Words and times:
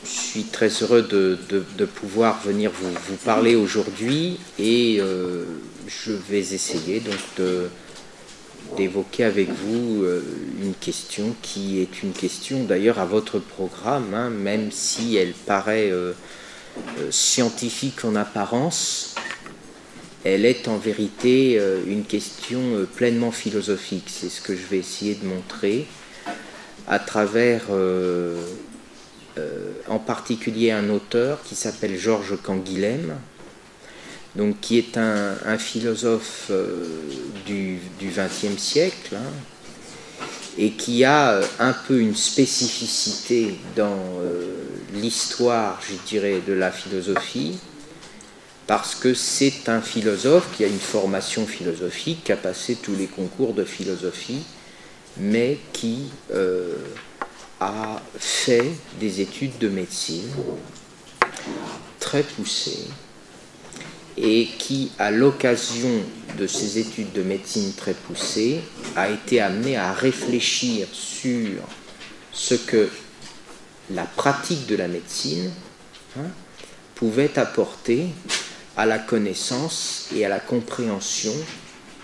suis 0.05 0.45
très 0.45 0.69
heureux 0.69 1.01
de, 1.01 1.85
pouvoir 1.87 2.43
venir 2.43 2.71
vous, 2.71 3.17
parler 3.25 3.57
aujourd'hui 3.57 4.39
et 4.59 4.99
euh, 5.01 5.47
je 5.87 6.13
vais 6.13 6.41
essayer 6.41 7.01
donc 7.01 7.47
d'évoquer 8.77 9.25
avec 9.25 9.49
vous 9.49 10.05
une 10.63 10.75
question 10.75 11.35
qui 11.41 11.81
est 11.81 12.03
une 12.03 12.13
question 12.13 12.65
d'ailleurs 12.65 12.99
à 12.99 13.07
votre 13.07 13.39
programme, 13.39 14.13
hein, 14.13 14.29
même 14.29 14.71
si 14.71 15.17
elle 15.17 15.33
paraît 15.33 15.91
scientifique 17.11 18.05
en 18.05 18.15
apparence 18.15 19.15
elle 20.25 20.45
est 20.45 20.69
en 20.69 20.77
vérité 20.77 21.57
euh, 21.59 21.83
une 21.87 22.05
question 22.05 22.61
euh, 22.61 22.85
pleinement 22.85 23.33
philosophique. 23.33 24.05
C'est 24.07 24.29
ce 24.29 24.41
que 24.41 24.55
je 24.55 24.67
vais 24.67 24.79
essayer 24.79 25.15
de 25.15 25.27
montrer 25.27 25.87
à 26.87 26.99
travers 26.99 27.63
euh, 27.71 28.41
en 29.89 29.99
particulier 29.99 30.71
un 30.71 30.91
auteur 30.91 31.43
qui 31.43 31.55
s'appelle 31.55 31.97
Georges 31.97 32.37
Canguilhem, 32.43 33.17
donc 34.37 34.61
qui 34.61 34.79
est 34.79 34.97
un, 34.97 35.59
philosophe 35.59 36.51
du 37.47 37.79
XXe 38.03 38.61
siècle 38.61 39.17
hein, 39.17 40.27
et 40.59 40.73
qui 40.73 41.05
a 41.05 41.41
un 41.59 41.73
peu 41.73 42.01
une 42.01 42.17
spécificité 42.17 43.55
dans 43.77 44.21
l'histoire, 44.95 45.81
je 45.89 45.95
dirais, 46.09 46.43
de 46.47 46.53
la 46.53 46.71
philosophie 46.71 47.59
parce 48.67 48.95
que 48.95 49.15
c'est 49.15 49.69
un 49.69 49.81
philosophe 49.81 50.49
qui 50.57 50.65
a 50.65 50.69
une 50.69 50.79
formation 50.79 51.47
philosophique, 51.47 52.25
qui 52.25 52.33
a 52.33 52.37
passé 52.37 52.77
tous 52.77 52.95
les 52.95 53.07
concours 53.07 53.55
de 53.55 53.65
philosophie, 53.65 54.45
mais 55.17 55.59
qui 55.73 56.11
euh, 56.33 56.77
a 57.61 58.01
fait 58.19 58.73
des 59.01 59.21
études 59.21 59.59
de 59.59 59.69
médecine 59.69 60.31
très 61.99 62.23
poussées 62.23 62.89
et 64.17 64.47
qui, 64.59 64.93
à 64.99 65.11
l'occasion 65.11 66.03
de 66.39 66.47
ces 66.47 66.79
études 66.79 67.13
de 67.13 67.23
médecine 67.23 67.73
très 67.75 67.95
poussées, 67.95 68.61
a 68.95 69.09
été 69.09 69.41
amené 69.41 69.77
à 69.77 69.93
réfléchir 69.93 70.87
sur 70.93 71.63
ce 72.33 72.55
que 72.55 72.89
la 73.91 74.05
pratique 74.05 74.67
de 74.67 74.77
la 74.77 74.89
médecine 74.89 75.51
hein, 76.19 76.29
pouvait 76.95 77.39
apporter 77.39 78.09
à 78.77 78.87
la 78.87 78.99
connaissance 78.99 80.09
et 80.15 80.25
à 80.25 80.29
la 80.29 80.41
compréhension 80.41 81.35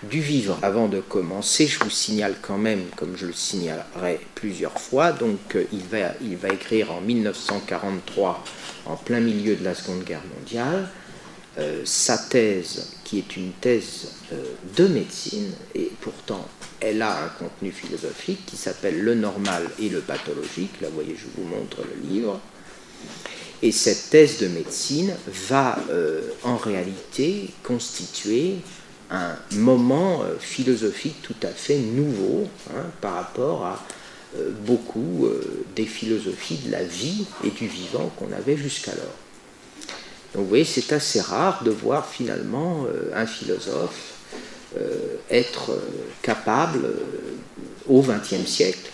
du 0.02 0.20
vivant. 0.20 0.58
Avant 0.62 0.88
de 0.88 1.00
commencer, 1.00 1.66
je 1.66 1.80
vous 1.80 1.90
signale 1.90 2.36
quand 2.40 2.58
même, 2.58 2.84
comme 2.96 3.16
je 3.16 3.26
le 3.26 3.32
signalerai 3.32 4.20
plusieurs 4.34 4.78
fois, 4.78 5.12
donc 5.12 5.56
euh, 5.56 5.64
il, 5.72 5.82
va, 6.36 6.48
écrire 6.52 6.92
en 6.92 7.00
1943, 7.00 8.44
en 8.86 8.96
plein 8.96 9.20
milieu 9.20 9.56
de 9.56 9.64
la 9.64 9.74
Seconde 9.74 10.04
Guerre 10.04 10.22
mondiale, 10.38 10.88
euh, 11.58 11.82
sa 11.84 12.16
thèse, 12.16 12.92
qui 13.02 13.18
est 13.18 13.36
une 13.36 13.50
thèse 13.52 14.12
euh, 14.32 14.36
de 14.76 14.86
médecine, 14.86 15.50
et 15.74 15.90
pourtant 16.00 16.46
elle 16.80 17.02
a 17.02 17.24
un 17.24 17.28
contenu 17.30 17.72
philosophique 17.72 18.46
qui 18.46 18.56
s'appelle 18.56 19.00
Le 19.00 19.14
normal 19.16 19.68
et 19.80 19.88
le 19.88 19.98
pathologique. 19.98 20.80
Là, 20.80 20.88
vous 20.88 20.94
voyez, 20.94 21.16
je 21.16 21.26
vous 21.36 21.48
montre 21.48 21.78
le 21.78 22.08
livre. 22.08 22.40
Et 23.62 23.72
cette 23.72 24.10
thèse 24.10 24.38
de 24.38 24.46
médecine 24.46 25.14
va 25.48 25.78
euh, 25.90 26.20
en 26.44 26.56
réalité 26.56 27.50
constituer 27.64 28.56
un 29.10 29.34
moment 29.52 30.22
euh, 30.22 30.36
philosophique 30.38 31.16
tout 31.22 31.34
à 31.42 31.48
fait 31.48 31.78
nouveau 31.78 32.46
hein, 32.70 32.84
par 33.00 33.14
rapport 33.14 33.64
à 33.64 33.84
euh, 34.36 34.50
beaucoup 34.64 35.26
des 35.74 35.86
philosophies 35.86 36.60
de 36.66 36.70
la 36.70 36.84
vie 36.84 37.26
et 37.42 37.50
du 37.50 37.66
vivant 37.66 38.12
qu'on 38.16 38.30
avait 38.32 38.56
jusqu'alors. 38.56 39.16
Donc 40.34 40.42
vous 40.42 40.48
voyez, 40.48 40.64
c'est 40.64 40.92
assez 40.92 41.20
rare 41.20 41.64
de 41.64 41.70
voir 41.70 42.06
finalement 42.06 42.84
un 43.14 43.26
philosophe 43.26 44.14
être 45.30 45.80
capable 46.20 46.80
au 47.88 48.02
XXe 48.02 48.46
siècle 48.46 48.90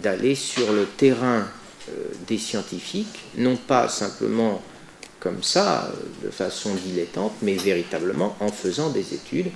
d'aller 0.00 0.36
sur 0.36 0.72
le 0.72 0.84
terrain 0.84 1.48
des 2.26 2.38
scientifiques, 2.38 3.24
non 3.36 3.56
pas 3.56 3.88
simplement 3.88 4.62
comme 5.26 5.42
ça, 5.42 5.90
euh, 5.90 6.26
de 6.26 6.30
façon 6.30 6.74
dilettante, 6.74 7.32
mais 7.42 7.54
véritablement 7.54 8.36
en 8.38 8.48
faisant 8.48 8.90
des 8.90 9.12
études. 9.12 9.50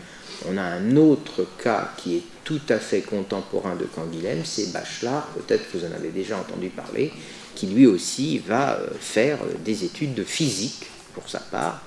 On 0.49 0.57
a 0.57 0.63
un 0.63 0.97
autre 0.97 1.47
cas 1.63 1.93
qui 1.97 2.17
est 2.17 2.23
tout 2.43 2.63
à 2.69 2.79
fait 2.79 3.03
contemporain 3.03 3.77
de 3.77 3.85
Canguilhem, 3.85 4.43
c'est 4.45 4.73
Bachelard, 4.73 5.29
peut-être 5.29 5.71
que 5.71 5.79
vous 5.79 5.85
en 5.85 5.93
avez 5.93 6.09
déjà 6.09 6.39
entendu 6.39 6.71
parler, 6.71 7.13
qui 7.55 7.69
lui 7.69 7.87
aussi 7.87 8.39
va 8.39 8.73
euh, 8.73 8.89
faire 8.99 9.39
des 9.65 9.85
études 9.85 10.15
de 10.15 10.25
physique 10.25 10.87
pour 11.15 11.29
sa 11.29 11.41
part. 11.41 11.83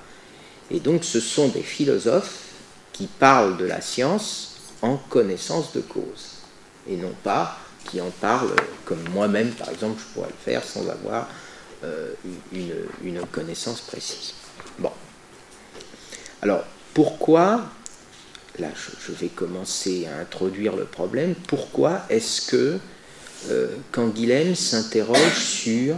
Et 0.70 0.80
donc 0.80 1.04
ce 1.04 1.20
sont 1.20 1.48
des 1.48 1.62
philosophes 1.62 2.38
qui 2.92 3.06
parlent 3.06 3.58
de 3.58 3.66
la 3.66 3.82
science 3.82 4.56
en 4.80 4.96
connaissance 4.96 5.72
de 5.72 5.80
cause, 5.80 6.38
et 6.88 6.96
non 6.96 7.12
pas 7.22 7.58
qui 7.84 8.00
en 8.00 8.10
parle, 8.20 8.54
comme 8.84 9.02
moi-même, 9.10 9.50
par 9.52 9.68
exemple, 9.70 10.00
je 10.00 10.14
pourrais 10.14 10.28
le 10.28 10.52
faire 10.52 10.62
sans 10.64 10.88
avoir 10.88 11.28
euh, 11.84 12.12
une, 12.52 13.20
connaissance 13.32 13.80
précise. 13.80 14.34
Bon. 14.78 14.92
Alors, 16.42 16.64
pourquoi, 16.92 17.64
là 18.58 18.68
je, 19.06 19.12
vais 19.12 19.28
commencer 19.28 20.06
à 20.06 20.20
introduire 20.20 20.76
le 20.76 20.84
problème, 20.84 21.34
pourquoi 21.48 22.02
est-ce 22.08 22.50
que 22.50 22.78
euh, 23.50 23.68
quand 23.92 24.08
Guilhem 24.08 24.54
s'interroge 24.54 25.38
sur 25.38 25.96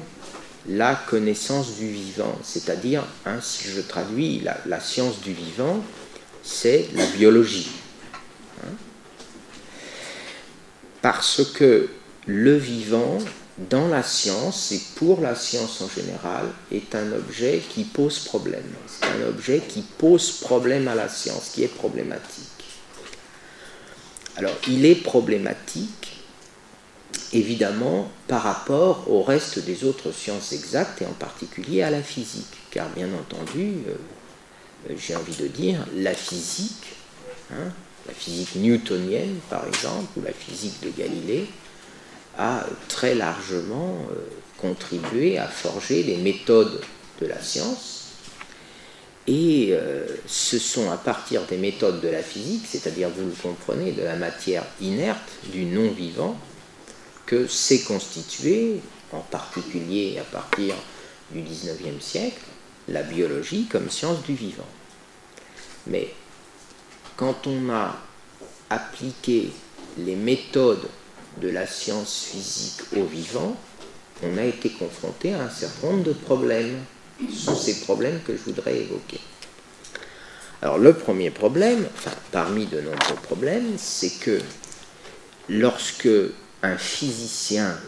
la 0.68 0.94
connaissance 0.94 1.76
du 1.76 1.88
vivant, 1.88 2.36
c'est-à-dire, 2.42 3.04
hein, 3.24 3.38
si 3.40 3.68
je 3.68 3.80
traduis, 3.80 4.42
la 4.66 4.80
science 4.80 5.20
du 5.20 5.32
vivant, 5.32 5.80
c'est 6.42 6.88
la 6.94 7.06
biologie. 7.06 7.70
Parce 11.06 11.44
que 11.52 11.88
le 12.26 12.56
vivant, 12.56 13.18
dans 13.70 13.86
la 13.86 14.02
science 14.02 14.72
et 14.72 14.80
pour 14.96 15.20
la 15.20 15.36
science 15.36 15.80
en 15.80 15.88
général, 15.88 16.46
est 16.72 16.96
un 16.96 17.12
objet 17.12 17.62
qui 17.70 17.84
pose 17.84 18.18
problème. 18.18 18.64
C'est 18.88 19.06
un 19.06 19.28
objet 19.28 19.62
qui 19.68 19.82
pose 19.82 20.32
problème 20.32 20.88
à 20.88 20.96
la 20.96 21.08
science, 21.08 21.50
qui 21.54 21.62
est 21.62 21.68
problématique. 21.68 22.64
Alors, 24.34 24.56
il 24.66 24.84
est 24.84 24.96
problématique, 24.96 26.24
évidemment, 27.32 28.10
par 28.26 28.42
rapport 28.42 29.08
au 29.08 29.22
reste 29.22 29.60
des 29.60 29.84
autres 29.84 30.10
sciences 30.10 30.50
exactes, 30.50 31.02
et 31.02 31.06
en 31.06 31.12
particulier 31.12 31.82
à 31.82 31.90
la 31.92 32.02
physique, 32.02 32.56
car 32.72 32.88
bien 32.88 33.10
entendu, 33.14 33.74
euh, 33.86 34.92
j'ai 34.98 35.14
envie 35.14 35.36
de 35.36 35.46
dire, 35.46 35.86
la 35.94 36.14
physique, 36.14 36.96
hein, 37.52 37.70
la 38.06 38.14
physique 38.14 38.56
newtonienne 38.56 39.36
par 39.50 39.66
exemple, 39.66 40.18
ou 40.18 40.22
la 40.22 40.32
physique 40.32 40.80
de 40.82 40.90
Galilée, 40.90 41.46
a 42.38 42.64
très 42.88 43.14
largement 43.14 43.98
euh, 44.10 44.16
contribué 44.58 45.38
à 45.38 45.48
forger 45.48 46.02
les 46.02 46.16
méthodes 46.16 46.80
de 47.20 47.26
la 47.26 47.40
science. 47.40 47.96
Et 49.26 49.70
euh, 49.72 50.06
ce 50.26 50.58
sont 50.58 50.90
à 50.90 50.96
partir 50.96 51.42
des 51.46 51.56
méthodes 51.56 52.00
de 52.00 52.08
la 52.08 52.22
physique, 52.22 52.64
c'est-à-dire, 52.68 53.08
vous 53.08 53.26
le 53.26 53.34
comprenez, 53.42 53.92
de 53.92 54.02
la 54.02 54.16
matière 54.16 54.64
inerte, 54.80 55.30
du 55.50 55.64
non-vivant, 55.64 56.38
que 57.24 57.48
s'est 57.48 57.80
constituée, 57.80 58.80
en 59.12 59.20
particulier 59.20 60.18
à 60.20 60.24
partir 60.24 60.74
du 61.32 61.40
XIXe 61.40 62.04
siècle, 62.04 62.40
la 62.88 63.02
biologie 63.02 63.66
comme 63.66 63.90
science 63.90 64.22
du 64.22 64.34
vivant. 64.34 64.68
Mais 65.88 66.08
quand 67.16 67.46
on 67.46 67.70
a 67.70 67.96
appliqué 68.70 69.50
les 69.98 70.16
méthodes 70.16 70.86
de 71.40 71.48
la 71.48 71.66
science 71.66 72.24
physique 72.24 72.82
au 72.96 73.04
vivant, 73.04 73.56
on 74.22 74.38
a 74.38 74.44
été 74.44 74.70
confronté 74.70 75.34
à 75.34 75.44
un 75.44 75.50
certain 75.50 75.88
nombre 75.88 76.04
de 76.04 76.12
problèmes. 76.12 76.84
Ce 77.30 77.46
sont 77.46 77.56
ces 77.56 77.80
problèmes 77.80 78.20
que 78.22 78.36
je 78.36 78.42
voudrais 78.42 78.78
évoquer. 78.78 79.20
Alors 80.62 80.78
le 80.78 80.94
premier 80.94 81.30
problème, 81.30 81.86
parmi 82.32 82.66
de 82.66 82.80
nombreux 82.80 83.16
problèmes, 83.22 83.74
c'est 83.78 84.18
que 84.20 84.40
lorsque 85.48 86.08
un 86.62 86.76
physicien 86.76 87.78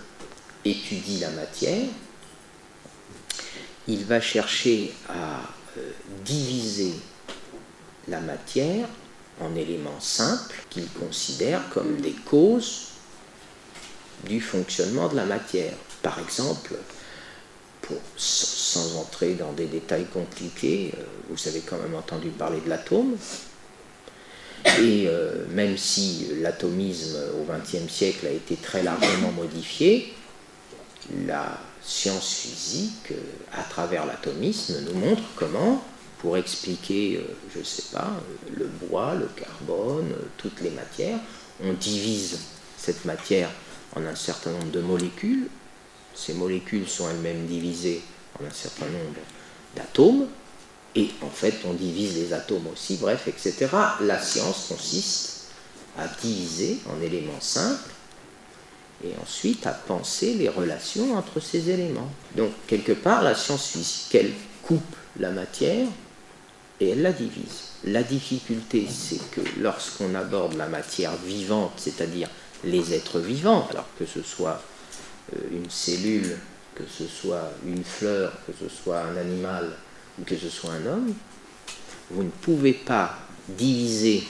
étudie 0.64 1.18
la 1.20 1.30
matière, 1.30 1.86
il 3.86 4.04
va 4.04 4.20
chercher 4.20 4.92
à 5.08 5.40
euh, 5.78 5.90
diviser 6.24 6.92
la 8.06 8.20
matière 8.20 8.86
en 9.40 9.54
éléments 9.54 10.00
simples 10.00 10.56
qu'il 10.70 10.88
considère 10.88 11.68
comme 11.70 12.00
des 12.00 12.12
causes 12.12 12.88
du 14.26 14.40
fonctionnement 14.40 15.08
de 15.08 15.16
la 15.16 15.24
matière. 15.24 15.72
Par 16.02 16.18
exemple, 16.18 16.74
sans 18.16 18.96
entrer 18.96 19.34
dans 19.34 19.52
des 19.52 19.66
détails 19.66 20.06
compliqués, 20.06 20.92
euh, 20.96 21.02
vous 21.30 21.48
avez 21.48 21.60
quand 21.60 21.78
même 21.78 21.94
entendu 21.94 22.28
parler 22.28 22.60
de 22.60 22.68
l'atome. 22.68 23.16
Et 24.80 25.06
euh, 25.06 25.46
même 25.50 25.76
si 25.78 26.26
l'atomisme 26.40 27.16
au 27.40 27.46
XXe 27.50 27.90
siècle 27.90 28.26
a 28.26 28.30
été 28.30 28.56
très 28.56 28.82
largement 28.82 29.30
modifié, 29.32 30.12
la 31.26 31.58
science 31.82 32.34
physique, 32.34 33.12
à 33.52 33.62
travers 33.62 34.04
l'atomisme, 34.04 34.84
nous 34.84 34.98
montre 34.98 35.22
comment, 35.36 35.82
pour 36.18 36.36
expliquer, 36.36 37.24
je 37.54 37.60
ne 37.60 37.64
sais 37.64 37.84
pas, 37.92 38.10
le 38.54 38.66
bois, 38.66 39.14
le 39.14 39.28
carbone, 39.36 40.12
toutes 40.36 40.60
les 40.60 40.70
matières, 40.70 41.18
on 41.62 41.72
divise 41.72 42.38
cette 42.76 43.04
matière 43.04 43.50
en 43.94 44.04
un 44.04 44.14
certain 44.14 44.50
nombre 44.50 44.70
de 44.70 44.80
molécules. 44.80 45.48
Ces 46.14 46.34
molécules 46.34 46.88
sont 46.88 47.08
elles-mêmes 47.08 47.46
divisées 47.46 48.02
en 48.40 48.44
un 48.44 48.52
certain 48.52 48.86
nombre 48.86 49.20
d'atomes, 49.76 50.26
et 50.94 51.10
en 51.22 51.30
fait 51.30 51.54
on 51.64 51.74
divise 51.74 52.16
les 52.16 52.32
atomes 52.32 52.66
aussi, 52.72 52.96
bref, 52.96 53.28
etc. 53.28 53.68
La 54.00 54.20
science 54.20 54.66
consiste 54.68 55.44
à 55.96 56.06
diviser 56.20 56.78
en 56.88 57.00
éléments 57.02 57.40
simples 57.40 57.90
et 59.04 59.10
ensuite 59.22 59.66
à 59.66 59.72
penser 59.72 60.34
les 60.34 60.48
relations 60.48 61.16
entre 61.16 61.40
ces 61.40 61.70
éléments. 61.70 62.10
Donc 62.36 62.50
quelque 62.66 62.92
part 62.92 63.22
la 63.22 63.34
science 63.34 63.68
physique, 63.68 64.14
elle 64.14 64.32
coupe 64.62 64.96
la 65.18 65.30
matière 65.30 65.86
et 66.80 66.90
elle 66.90 67.02
la 67.02 67.12
divise. 67.12 67.68
La 67.84 68.02
difficulté, 68.02 68.86
c'est 68.88 69.20
que 69.30 69.40
lorsqu'on 69.60 70.14
aborde 70.14 70.54
la 70.56 70.68
matière 70.68 71.16
vivante, 71.16 71.72
c'est-à-dire 71.76 72.28
les 72.64 72.94
êtres 72.94 73.20
vivants, 73.20 73.66
alors 73.70 73.88
que 73.98 74.06
ce 74.06 74.22
soit 74.22 74.62
euh, 75.34 75.38
une 75.52 75.70
cellule, 75.70 76.38
que 76.74 76.84
ce 76.86 77.06
soit 77.06 77.50
une 77.66 77.84
fleur, 77.84 78.32
que 78.46 78.52
ce 78.58 78.68
soit 78.68 79.00
un 79.00 79.16
animal 79.16 79.70
ou 80.18 80.24
que 80.24 80.36
ce 80.36 80.48
soit 80.48 80.72
un 80.72 80.86
homme, 80.86 81.14
vous 82.10 82.22
ne 82.22 82.30
pouvez 82.30 82.72
pas 82.72 83.18
diviser 83.48 84.24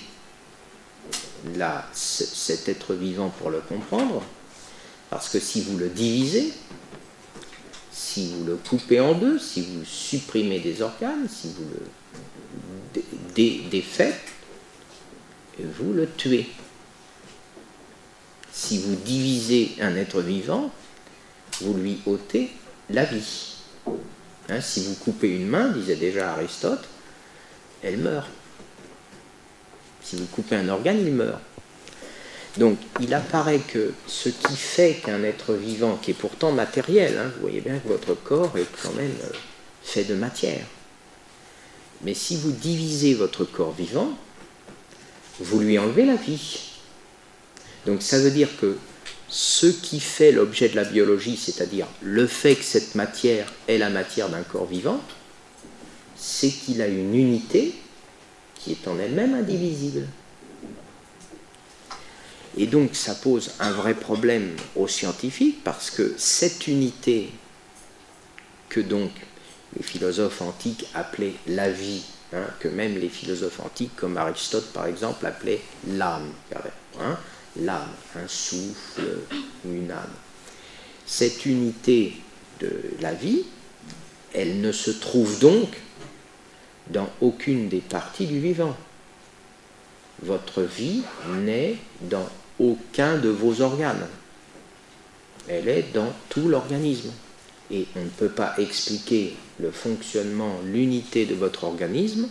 cet 1.92 2.68
être 2.68 2.94
vivant 2.94 3.30
pour 3.38 3.50
le 3.50 3.60
comprendre, 3.60 4.22
parce 5.10 5.28
que 5.28 5.38
si 5.38 5.62
vous 5.62 5.78
le 5.78 5.88
divisez, 5.88 6.52
si 7.92 8.32
vous 8.32 8.44
le 8.44 8.56
coupez 8.56 9.00
en 9.00 9.14
deux, 9.14 9.38
si 9.38 9.62
vous 9.62 9.84
supprimez 9.84 10.60
des 10.60 10.82
organes, 10.82 11.28
si 11.28 11.48
vous 11.48 11.64
le 11.70 11.82
défaites, 13.34 14.20
vous 15.58 15.92
le 15.92 16.08
tuez 16.08 16.48
si 18.58 18.78
vous 18.78 18.96
divisez 18.96 19.76
un 19.80 19.94
être 19.94 20.20
vivant, 20.20 20.72
vous 21.60 21.74
lui 21.74 22.00
ôtez 22.06 22.50
la 22.90 23.04
vie. 23.04 23.54
Hein, 24.48 24.60
si 24.60 24.82
vous 24.84 24.94
coupez 24.96 25.28
une 25.28 25.46
main, 25.46 25.68
disait 25.68 25.94
déjà 25.94 26.32
Aristote, 26.32 26.84
elle 27.84 27.98
meurt. 27.98 28.28
Si 30.02 30.16
vous 30.16 30.26
coupez 30.26 30.56
un 30.56 30.68
organe, 30.68 30.98
il 30.98 31.12
meurt. 31.12 31.40
Donc 32.56 32.78
il 33.00 33.14
apparaît 33.14 33.60
que 33.60 33.92
ce 34.08 34.28
qui 34.28 34.56
fait 34.56 34.94
qu'un 35.04 35.22
être 35.22 35.54
vivant, 35.54 35.96
qui 35.96 36.10
est 36.10 36.14
pourtant 36.14 36.50
matériel, 36.50 37.16
hein, 37.16 37.30
vous 37.36 37.42
voyez 37.42 37.60
bien 37.60 37.78
que 37.78 37.86
votre 37.86 38.14
corps 38.14 38.58
est 38.58 38.66
quand 38.82 38.92
même 38.94 39.14
euh, 39.22 39.36
fait 39.84 40.02
de 40.02 40.16
matière, 40.16 40.66
mais 42.02 42.14
si 42.14 42.36
vous 42.36 42.52
divisez 42.52 43.14
votre 43.14 43.44
corps 43.44 43.72
vivant, 43.72 44.10
vous 45.40 45.60
lui 45.60 45.78
enlevez 45.78 46.04
la 46.04 46.16
vie. 46.16 46.60
Donc 47.86 48.02
ça 48.02 48.18
veut 48.18 48.30
dire 48.30 48.48
que 48.60 48.76
ce 49.28 49.66
qui 49.66 50.00
fait 50.00 50.32
l'objet 50.32 50.68
de 50.68 50.76
la 50.76 50.84
biologie, 50.84 51.36
c'est-à-dire 51.36 51.86
le 52.02 52.26
fait 52.26 52.56
que 52.56 52.64
cette 52.64 52.94
matière 52.94 53.52
est 53.66 53.78
la 53.78 53.90
matière 53.90 54.28
d'un 54.28 54.42
corps 54.42 54.66
vivant, 54.66 55.00
c'est 56.16 56.50
qu'il 56.50 56.82
a 56.82 56.86
une 56.86 57.14
unité 57.14 57.74
qui 58.54 58.72
est 58.72 58.88
en 58.88 58.98
elle-même 58.98 59.34
indivisible. 59.34 60.06
Et 62.56 62.66
donc 62.66 62.94
ça 62.94 63.14
pose 63.14 63.52
un 63.60 63.70
vrai 63.70 63.94
problème 63.94 64.56
aux 64.74 64.88
scientifiques 64.88 65.62
parce 65.62 65.90
que 65.90 66.14
cette 66.16 66.66
unité 66.66 67.30
que 68.68 68.80
donc 68.80 69.10
les 69.78 69.84
philosophes 69.84 70.42
antiques 70.42 70.86
appelaient 70.94 71.34
la 71.46 71.70
vie, 71.70 72.02
hein, 72.32 72.44
que 72.58 72.68
même 72.68 72.98
les 72.98 73.08
philosophes 73.08 73.60
antiques 73.60 73.94
comme 73.96 74.16
Aristote 74.16 74.72
par 74.72 74.86
exemple 74.86 75.24
appelaient 75.24 75.62
l'âme, 75.86 76.30
hein, 77.00 77.16
l'âme, 77.56 77.88
un 78.16 78.28
souffle 78.28 79.20
ou 79.64 79.72
une 79.72 79.90
âme. 79.90 80.14
Cette 81.06 81.46
unité 81.46 82.14
de 82.60 82.70
la 83.00 83.14
vie, 83.14 83.44
elle 84.34 84.60
ne 84.60 84.72
se 84.72 84.90
trouve 84.90 85.38
donc 85.38 85.68
dans 86.90 87.08
aucune 87.20 87.68
des 87.68 87.80
parties 87.80 88.26
du 88.26 88.40
vivant. 88.40 88.76
Votre 90.22 90.62
vie 90.62 91.02
n'est 91.28 91.76
dans 92.02 92.28
aucun 92.58 93.16
de 93.16 93.28
vos 93.28 93.60
organes. 93.60 94.06
Elle 95.46 95.68
est 95.68 95.94
dans 95.94 96.12
tout 96.28 96.48
l'organisme. 96.48 97.12
Et 97.70 97.86
on 97.96 98.04
ne 98.04 98.08
peut 98.08 98.28
pas 98.28 98.54
expliquer 98.58 99.36
le 99.60 99.70
fonctionnement, 99.70 100.60
l'unité 100.64 101.26
de 101.26 101.34
votre 101.34 101.64
organisme 101.64 102.28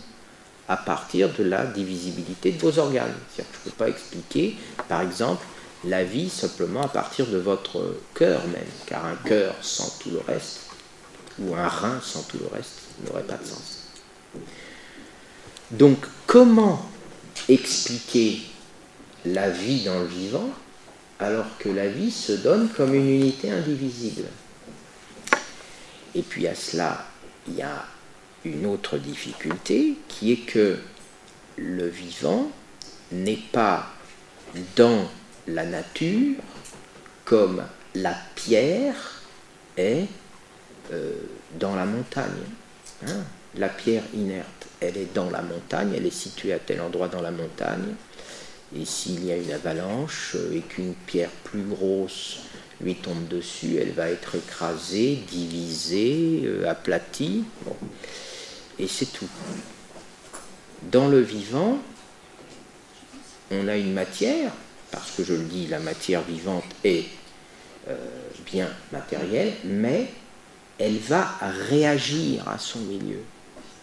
à 0.68 0.76
partir 0.76 1.32
de 1.32 1.44
la 1.44 1.64
divisibilité 1.64 2.52
de 2.52 2.58
vos 2.58 2.78
organes. 2.78 3.14
je 3.36 3.42
ne 3.42 3.46
peux 3.64 3.70
pas 3.70 3.88
expliquer, 3.88 4.56
par 4.88 5.00
exemple, 5.00 5.44
la 5.84 6.04
vie 6.04 6.28
simplement 6.28 6.82
à 6.82 6.88
partir 6.88 7.26
de 7.26 7.38
votre 7.38 7.96
cœur 8.14 8.46
même, 8.48 8.66
car 8.86 9.06
un 9.06 9.16
cœur 9.16 9.54
sans 9.62 9.98
tout 9.98 10.10
le 10.10 10.20
reste, 10.26 10.60
ou 11.38 11.54
un 11.54 11.68
rein 11.68 12.00
sans 12.02 12.22
tout 12.22 12.38
le 12.38 12.48
reste, 12.54 12.80
n'aurait 13.06 13.22
pas 13.22 13.36
de 13.36 13.46
sens. 13.46 13.84
Donc, 15.70 15.98
comment 16.26 16.84
expliquer 17.48 18.40
la 19.24 19.50
vie 19.50 19.84
dans 19.84 20.00
le 20.00 20.06
vivant 20.06 20.48
alors 21.18 21.46
que 21.58 21.68
la 21.68 21.88
vie 21.88 22.10
se 22.10 22.32
donne 22.32 22.68
comme 22.76 22.94
une 22.94 23.08
unité 23.08 23.50
indivisible? 23.50 24.24
Et 26.14 26.22
puis 26.22 26.46
à 26.46 26.54
cela, 26.54 27.06
il 27.46 27.56
y 27.56 27.62
a 27.62 27.86
une 28.44 28.66
autre 28.66 28.98
difficulté 28.98 29.98
qui 30.08 30.32
est 30.32 30.46
que 30.46 30.78
le 31.56 31.88
vivant 31.88 32.50
n'est 33.12 33.40
pas 33.52 33.92
dans 34.76 35.08
la 35.46 35.64
nature 35.64 36.36
comme 37.24 37.62
la 37.94 38.14
pierre 38.34 39.22
est 39.76 40.06
euh, 40.92 41.12
dans 41.58 41.74
la 41.74 41.84
montagne. 41.84 42.44
Hein. 43.06 43.22
la 43.54 43.68
pierre 43.68 44.02
inerte, 44.14 44.66
elle 44.80 44.96
est 44.96 45.14
dans 45.14 45.30
la 45.30 45.42
montagne, 45.42 45.92
elle 45.96 46.06
est 46.06 46.10
située 46.10 46.52
à 46.52 46.58
tel 46.58 46.80
endroit 46.80 47.08
dans 47.08 47.22
la 47.22 47.30
montagne. 47.30 47.94
Et 48.76 48.84
s'il 48.84 49.24
y 49.24 49.32
a 49.32 49.36
une 49.36 49.52
avalanche 49.52 50.36
et 50.52 50.60
qu'une 50.60 50.94
pierre 50.94 51.30
plus 51.44 51.62
grosse 51.62 52.40
lui 52.80 52.94
tombe 52.94 53.26
dessus, 53.28 53.76
elle 53.80 53.92
va 53.92 54.08
être 54.10 54.36
écrasée, 54.36 55.16
divisée, 55.28 56.42
euh, 56.44 56.68
aplatie. 56.68 57.44
Et 58.78 58.86
c'est 58.86 59.12
tout. 59.12 59.28
Dans 60.82 61.08
le 61.08 61.20
vivant, 61.20 61.78
on 63.50 63.66
a 63.66 63.76
une 63.76 63.92
matière, 63.92 64.52
parce 64.90 65.10
que 65.10 65.24
je 65.24 65.34
le 65.34 65.44
dis, 65.44 65.66
la 65.66 65.80
matière 65.80 66.22
vivante 66.22 66.64
est 66.84 67.06
euh, 67.88 67.96
bien 68.46 68.68
matérielle, 68.92 69.52
mais 69.64 70.06
elle 70.78 70.98
va 70.98 71.36
réagir 71.68 72.48
à 72.48 72.58
son 72.58 72.78
milieu. 72.80 73.20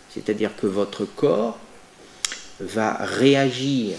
C'est-à-dire 0.10 0.56
que 0.56 0.68
votre 0.68 1.04
corps 1.04 1.60
va 2.62 2.94
réagir 2.94 3.98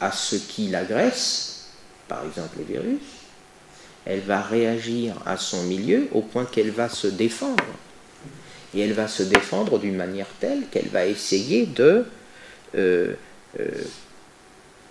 à 0.00 0.10
ce 0.10 0.34
qui 0.34 0.68
l'agresse, 0.68 1.68
par 2.08 2.24
exemple 2.24 2.58
les 2.58 2.64
virus, 2.64 3.00
elle 4.06 4.20
va 4.20 4.40
réagir 4.40 5.14
à 5.24 5.36
son 5.36 5.62
milieu 5.64 6.08
au 6.12 6.20
point 6.20 6.44
qu'elle 6.44 6.70
va 6.70 6.88
se 6.88 7.06
défendre 7.06 7.64
et 8.74 8.80
elle 8.80 8.92
va 8.92 9.08
se 9.08 9.22
défendre 9.22 9.78
d'une 9.78 9.96
manière 9.96 10.26
telle 10.40 10.66
qu'elle 10.70 10.88
va 10.88 11.06
essayer 11.06 11.66
de 11.66 12.04
euh, 12.74 13.14
euh, 13.60 13.84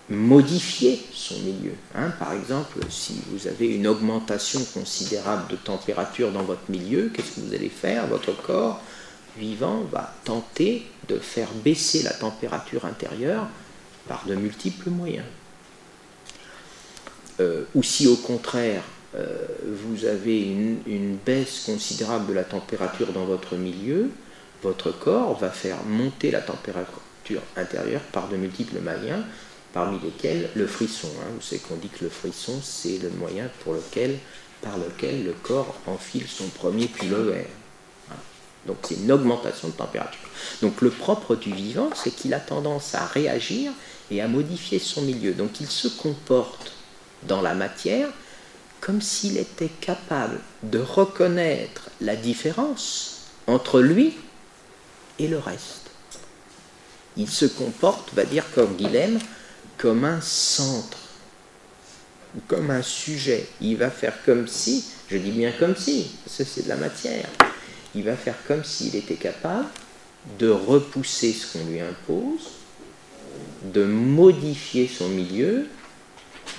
modifier 0.08 1.00
son 1.12 1.38
milieu. 1.40 1.72
Hein. 1.94 2.10
par 2.18 2.32
exemple, 2.32 2.78
si 2.88 3.20
vous 3.30 3.46
avez 3.46 3.68
une 3.68 3.86
augmentation 3.86 4.62
considérable 4.72 5.50
de 5.50 5.56
température 5.56 6.30
dans 6.30 6.42
votre 6.42 6.70
milieu, 6.70 7.10
qu'est-ce 7.12 7.32
que 7.32 7.40
vous 7.40 7.54
allez 7.54 7.68
faire? 7.68 8.06
Votre 8.06 8.32
corps 8.32 8.82
vivant 9.36 9.82
va 9.92 10.14
tenter 10.24 10.86
de 11.08 11.18
faire 11.18 11.48
baisser 11.64 12.02
la 12.02 12.12
température 12.12 12.84
intérieure 12.84 13.46
par 14.08 14.24
de 14.26 14.34
multiples 14.34 14.90
moyens. 14.90 15.26
Euh, 17.40 17.64
ou 17.74 17.82
si 17.82 18.06
au 18.06 18.16
contraire 18.16 18.84
vous 19.66 20.04
avez 20.04 20.42
une, 20.42 21.16
baisse 21.24 21.60
considérable 21.66 22.28
de 22.28 22.32
la 22.32 22.44
température 22.44 23.12
dans 23.12 23.24
votre 23.24 23.54
milieu, 23.54 24.10
votre 24.62 24.90
corps 24.90 25.38
va 25.38 25.50
faire 25.50 25.84
monter 25.84 26.30
la 26.30 26.40
température 26.40 27.42
intérieure 27.56 28.00
par 28.12 28.28
de 28.28 28.36
multiples 28.36 28.80
moyens, 28.80 29.22
parmi 29.72 29.98
lesquels 30.00 30.48
le 30.54 30.66
frisson. 30.66 31.08
Hein. 31.20 31.30
Vous 31.34 31.42
savez 31.42 31.60
qu'on 31.60 31.76
dit 31.76 31.88
que 31.88 32.04
le 32.04 32.10
frisson, 32.10 32.60
c'est 32.62 32.98
le 32.98 33.10
moyen 33.10 33.50
pour 33.62 33.74
lequel, 33.74 34.18
par 34.62 34.78
lequel 34.78 35.24
le 35.24 35.32
corps 35.32 35.74
enfile 35.86 36.26
son 36.26 36.48
premier 36.48 36.86
d'air. 36.86 37.46
Hein. 38.10 38.14
Donc 38.66 38.78
c'est 38.82 38.94
une 38.94 39.12
augmentation 39.12 39.68
de 39.68 39.74
température. 39.74 40.28
Donc 40.62 40.80
le 40.80 40.90
propre 40.90 41.36
du 41.36 41.52
vivant, 41.52 41.90
c'est 41.94 42.14
qu'il 42.14 42.34
a 42.34 42.40
tendance 42.40 42.94
à 42.94 43.04
réagir 43.06 43.72
et 44.10 44.20
à 44.22 44.28
modifier 44.28 44.78
son 44.78 45.02
milieu. 45.02 45.32
Donc 45.32 45.60
il 45.60 45.66
se 45.66 45.88
comporte 45.88 46.72
dans 47.24 47.42
la 47.42 47.54
matière 47.54 48.08
comme 48.84 49.00
s'il 49.00 49.38
était 49.38 49.70
capable 49.80 50.38
de 50.62 50.78
reconnaître 50.78 51.88
la 52.02 52.16
différence 52.16 53.30
entre 53.46 53.80
lui 53.80 54.14
et 55.18 55.26
le 55.26 55.38
reste. 55.38 55.90
Il 57.16 57.30
se 57.30 57.46
comporte, 57.46 58.12
va 58.12 58.24
dire 58.24 58.44
comme 58.54 58.76
Guilhem, 58.76 59.18
comme 59.78 60.04
un 60.04 60.20
centre, 60.20 60.98
comme 62.46 62.70
un 62.70 62.82
sujet. 62.82 63.46
Il 63.62 63.78
va 63.78 63.88
faire 63.88 64.22
comme 64.26 64.46
si, 64.46 64.84
je 65.08 65.16
dis 65.16 65.30
bien 65.30 65.52
comme 65.58 65.76
si, 65.76 66.10
parce 66.24 66.46
c'est 66.46 66.64
de 66.64 66.68
la 66.68 66.76
matière, 66.76 67.30
il 67.94 68.02
va 68.02 68.16
faire 68.16 68.36
comme 68.46 68.64
s'il 68.64 68.96
était 68.96 69.14
capable 69.14 69.68
de 70.38 70.50
repousser 70.50 71.32
ce 71.32 71.56
qu'on 71.56 71.64
lui 71.70 71.80
impose, 71.80 72.50
de 73.62 73.84
modifier 73.84 74.88
son 74.88 75.08
milieu 75.08 75.68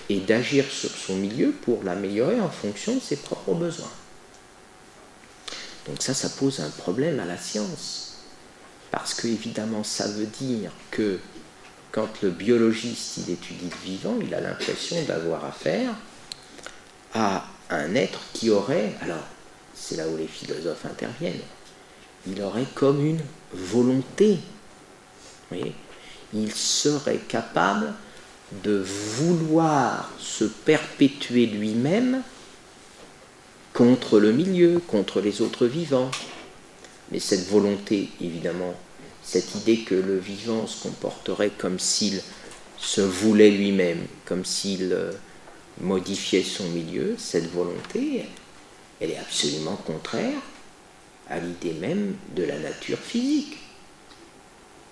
et 0.09 0.19
d'agir 0.19 0.65
sur 0.69 0.89
son 0.89 1.15
milieu 1.15 1.51
pour 1.51 1.83
l'améliorer 1.83 2.39
en 2.39 2.50
fonction 2.50 2.95
de 2.95 3.00
ses 3.00 3.15
propres 3.15 3.53
besoins. 3.53 3.91
Donc 5.88 6.01
ça, 6.01 6.13
ça 6.13 6.29
pose 6.29 6.59
un 6.59 6.69
problème 6.69 7.19
à 7.19 7.25
la 7.25 7.38
science. 7.38 8.17
Parce 8.91 9.13
que 9.13 9.27
évidemment, 9.27 9.83
ça 9.83 10.07
veut 10.07 10.25
dire 10.25 10.71
que 10.91 11.19
quand 11.91 12.21
le 12.21 12.29
biologiste 12.29 13.17
il 13.17 13.33
étudie 13.33 13.69
le 13.69 13.85
vivant, 13.85 14.15
il 14.21 14.33
a 14.33 14.41
l'impression 14.41 15.01
d'avoir 15.03 15.45
affaire 15.45 15.93
à 17.13 17.45
un 17.69 17.95
être 17.95 18.19
qui 18.33 18.50
aurait, 18.50 18.93
alors 19.01 19.24
c'est 19.74 19.97
là 19.97 20.07
où 20.07 20.17
les 20.17 20.27
philosophes 20.27 20.85
interviennent, 20.85 21.41
il 22.27 22.41
aurait 22.41 22.65
comme 22.74 23.05
une 23.05 23.21
volonté. 23.53 24.39
il 26.33 26.53
serait 26.53 27.19
capable 27.27 27.93
de 28.51 28.83
vouloir 28.83 30.11
se 30.19 30.45
perpétuer 30.45 31.47
lui-même 31.47 32.21
contre 33.73 34.19
le 34.19 34.31
milieu, 34.31 34.79
contre 34.79 35.19
les 35.19 35.41
autres 35.41 35.65
vivants. 35.65 36.11
Mais 37.11 37.19
cette 37.19 37.47
volonté, 37.47 38.09
évidemment, 38.21 38.73
cette 39.23 39.55
idée 39.55 39.79
que 39.79 39.95
le 39.95 40.17
vivant 40.17 40.67
se 40.67 40.83
comporterait 40.83 41.51
comme 41.57 41.79
s'il 41.79 42.21
se 42.77 43.01
voulait 43.01 43.51
lui-même, 43.51 44.05
comme 44.25 44.45
s'il 44.45 44.93
euh, 44.93 45.11
modifiait 45.81 46.43
son 46.43 46.65
milieu, 46.69 47.15
cette 47.17 47.51
volonté, 47.51 48.25
elle 48.99 49.11
est 49.11 49.17
absolument 49.17 49.75
contraire 49.75 50.39
à 51.27 51.39
l'idée 51.39 51.73
même 51.73 52.15
de 52.35 52.43
la 52.43 52.59
nature 52.59 52.99
physique. 52.99 53.57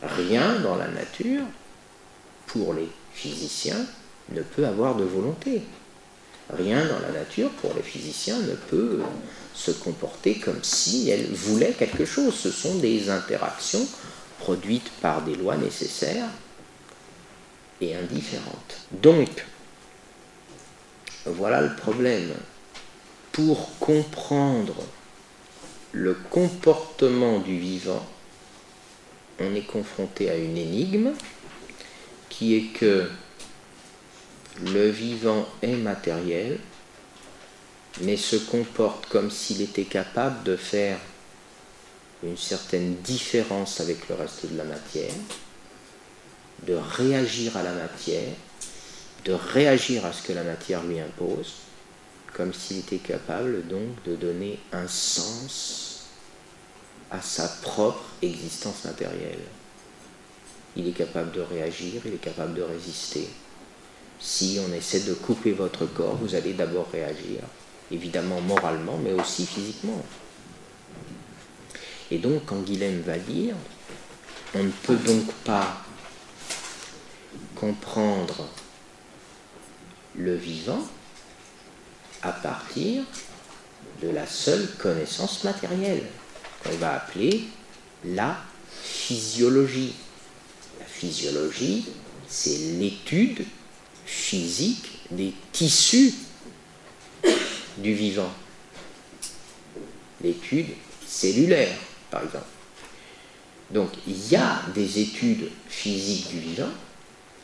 Rien 0.01 0.59
dans 0.59 0.75
la 0.75 0.87
nature, 0.87 1.43
pour 2.47 2.73
les 2.73 2.89
physiciens, 3.13 3.85
ne 4.29 4.41
peut 4.41 4.65
avoir 4.65 4.95
de 4.95 5.03
volonté. 5.03 5.61
Rien 6.49 6.85
dans 6.85 6.99
la 6.99 7.11
nature, 7.11 7.49
pour 7.61 7.73
les 7.73 7.81
physiciens, 7.81 8.39
ne 8.39 8.55
peut 8.55 9.01
se 9.53 9.71
comporter 9.71 10.35
comme 10.35 10.63
si 10.63 11.09
elle 11.09 11.27
voulait 11.31 11.73
quelque 11.73 12.05
chose. 12.05 12.35
Ce 12.35 12.51
sont 12.51 12.75
des 12.75 13.09
interactions 13.09 13.85
produites 14.39 14.89
par 15.01 15.21
des 15.21 15.35
lois 15.35 15.57
nécessaires 15.57 16.29
et 17.79 17.95
indifférentes. 17.95 18.81
Donc, 18.91 19.45
voilà 21.25 21.61
le 21.61 21.75
problème. 21.75 22.33
Pour 23.31 23.79
comprendre 23.79 24.75
le 25.91 26.13
comportement 26.13 27.39
du 27.39 27.57
vivant, 27.57 28.05
on 29.39 29.55
est 29.55 29.65
confronté 29.65 30.29
à 30.29 30.35
une 30.35 30.57
énigme 30.57 31.13
qui 32.37 32.55
est 32.55 32.67
que 32.73 33.07
le 34.65 34.89
vivant 34.89 35.47
est 35.61 35.75
matériel, 35.75 36.59
mais 38.01 38.17
se 38.17 38.35
comporte 38.35 39.05
comme 39.07 39.29
s'il 39.29 39.61
était 39.61 39.83
capable 39.83 40.43
de 40.43 40.55
faire 40.55 40.97
une 42.23 42.37
certaine 42.37 42.95
différence 42.97 43.81
avec 43.81 44.09
le 44.09 44.15
reste 44.15 44.51
de 44.51 44.57
la 44.57 44.63
matière, 44.63 45.13
de 46.65 46.73
réagir 46.73 47.55
à 47.55 47.63
la 47.63 47.73
matière, 47.73 48.33
de 49.25 49.33
réagir 49.33 50.05
à 50.05 50.13
ce 50.13 50.23
que 50.23 50.33
la 50.33 50.43
matière 50.43 50.83
lui 50.83 50.99
impose, 50.99 51.53
comme 52.33 52.53
s'il 52.53 52.79
était 52.79 52.97
capable 52.97 53.67
donc 53.67 54.03
de 54.05 54.15
donner 54.15 54.59
un 54.71 54.87
sens 54.87 56.07
à 57.11 57.21
sa 57.21 57.47
propre 57.47 58.03
existence 58.23 58.85
matérielle. 58.85 59.43
Il 60.75 60.87
est 60.87 60.91
capable 60.91 61.31
de 61.31 61.41
réagir, 61.41 62.01
il 62.05 62.13
est 62.13 62.23
capable 62.23 62.55
de 62.55 62.63
résister. 62.63 63.27
Si 64.19 64.59
on 64.67 64.73
essaie 64.73 65.01
de 65.01 65.13
couper 65.13 65.51
votre 65.51 65.85
corps, 65.85 66.15
vous 66.15 66.35
allez 66.35 66.53
d'abord 66.53 66.89
réagir, 66.91 67.41
évidemment 67.91 68.41
moralement, 68.41 68.97
mais 68.97 69.13
aussi 69.13 69.45
physiquement. 69.45 70.03
Et 72.09 72.17
donc, 72.17 72.45
quand 72.45 72.61
Guilhem 72.61 73.01
va 73.01 73.17
dire, 73.17 73.55
on 74.55 74.63
ne 74.63 74.71
peut 74.71 74.95
donc 74.95 75.31
pas 75.45 75.83
comprendre 77.55 78.47
le 80.15 80.35
vivant 80.35 80.83
à 82.21 82.31
partir 82.31 83.03
de 84.01 84.09
la 84.09 84.25
seule 84.25 84.67
connaissance 84.77 85.43
matérielle, 85.43 86.03
qu'on 86.63 86.75
va 86.77 86.95
appeler 86.95 87.43
la 88.05 88.37
physiologie. 88.81 89.95
Physiologie, 91.03 91.83
c'est 92.29 92.57
l'étude 92.79 93.43
physique 94.05 95.01
des 95.11 95.33
tissus 95.51 96.13
du 97.77 97.93
vivant, 97.93 98.31
l'étude 100.23 100.67
cellulaire, 101.05 101.75
par 102.09 102.23
exemple. 102.23 102.45
Donc 103.71 103.89
il 104.07 104.29
y 104.29 104.37
a 104.37 104.61
des 104.73 104.99
études 104.99 105.49
physiques 105.67 106.29
du 106.29 106.39
vivant, 106.39 106.71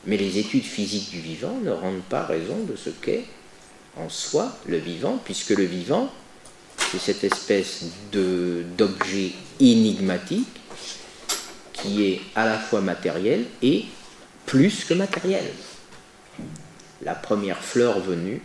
mais 0.06 0.16
les 0.16 0.38
études 0.38 0.64
physiques 0.64 1.10
du 1.10 1.20
vivant 1.20 1.60
ne 1.62 1.72
rendent 1.72 2.04
pas 2.04 2.24
raison 2.24 2.64
de 2.64 2.78
ce 2.78 2.92
qu'est 2.92 3.26
en 3.98 4.08
soi 4.08 4.58
le 4.68 4.78
vivant, 4.78 5.20
puisque 5.26 5.50
le 5.50 5.66
vivant, 5.66 6.10
c'est 6.78 7.00
cette 7.00 7.26
espèce 7.26 7.84
d'objet 8.14 9.34
énigmatique 9.60 10.48
qui 11.82 12.06
est 12.06 12.22
à 12.36 12.46
la 12.46 12.58
fois 12.58 12.82
matériel 12.82 13.46
et 13.62 13.86
plus 14.46 14.86
que 14.86 14.94
matériel. 14.94 15.46
La 17.02 17.16
première 17.16 17.64
fleur 17.64 18.00
venue 18.00 18.42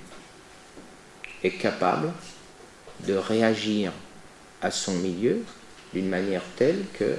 est 1.42 1.58
capable 1.58 2.12
de 3.06 3.14
réagir 3.14 3.92
à 4.62 4.70
son 4.70 4.94
milieu 4.94 5.42
d'une 5.92 6.08
manière 6.08 6.42
telle 6.56 6.84
que 6.94 7.16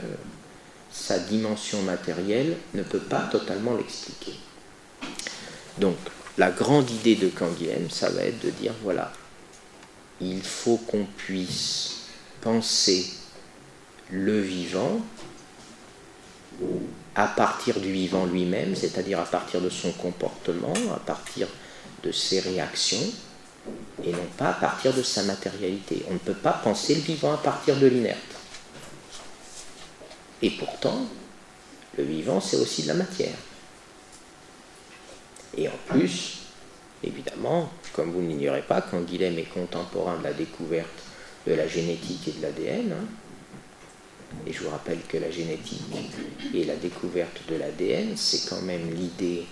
sa 0.91 1.19
dimension 1.19 1.81
matérielle 1.81 2.57
ne 2.73 2.83
peut 2.83 2.99
pas 2.99 3.27
totalement 3.31 3.75
l'expliquer. 3.75 4.33
Donc, 5.77 5.97
la 6.37 6.51
grande 6.51 6.89
idée 6.89 7.15
de 7.15 7.29
Canguilhem, 7.29 7.89
ça 7.89 8.09
va 8.09 8.23
être 8.23 8.43
de 8.43 8.49
dire 8.49 8.73
voilà, 8.81 9.11
il 10.21 10.41
faut 10.41 10.77
qu'on 10.77 11.05
puisse 11.17 12.07
penser 12.41 13.05
le 14.11 14.39
vivant 14.39 15.01
à 17.15 17.27
partir 17.27 17.79
du 17.79 17.91
vivant 17.91 18.25
lui-même, 18.25 18.75
c'est-à-dire 18.75 19.19
à 19.19 19.25
partir 19.25 19.61
de 19.61 19.69
son 19.69 19.91
comportement, 19.91 20.73
à 20.93 20.99
partir 20.99 21.47
de 22.03 22.11
ses 22.11 22.39
réactions, 22.39 23.05
et 24.03 24.11
non 24.11 24.27
pas 24.37 24.49
à 24.49 24.53
partir 24.53 24.93
de 24.93 25.01
sa 25.01 25.23
matérialité. 25.23 26.03
On 26.09 26.13
ne 26.13 26.19
peut 26.19 26.33
pas 26.33 26.53
penser 26.53 26.95
le 26.95 27.01
vivant 27.01 27.33
à 27.33 27.37
partir 27.37 27.77
de 27.77 27.87
l'inerte. 27.87 28.19
Et 30.41 30.51
pourtant, 30.51 31.05
le 31.97 32.03
vivant, 32.03 32.41
c'est 32.41 32.57
aussi 32.57 32.83
de 32.83 32.89
la 32.89 32.93
matière. 32.95 33.35
Et 35.57 35.69
en 35.69 35.77
plus, 35.87 36.39
évidemment, 37.03 37.69
comme 37.93 38.11
vous 38.11 38.21
n'ignorez 38.21 38.61
pas, 38.61 38.81
quand 38.81 38.99
Guilhem 39.01 39.39
est 39.39 39.43
contemporain 39.53 40.17
de 40.17 40.23
la 40.23 40.33
découverte 40.33 40.89
de 41.47 41.53
la 41.53 41.67
génétique 41.67 42.27
et 42.27 42.31
de 42.31 42.41
l'ADN, 42.41 42.91
hein, 42.91 43.05
et 44.45 44.53
je 44.53 44.63
vous 44.63 44.69
rappelle 44.69 44.99
que 45.07 45.17
la 45.17 45.31
génétique 45.31 45.81
et 46.53 46.63
la 46.65 46.75
découverte 46.75 47.41
de 47.47 47.55
l'ADN, 47.55 48.15
c'est 48.15 48.49
quand 48.49 48.61
même 48.61 48.93
l'idée 48.93 49.45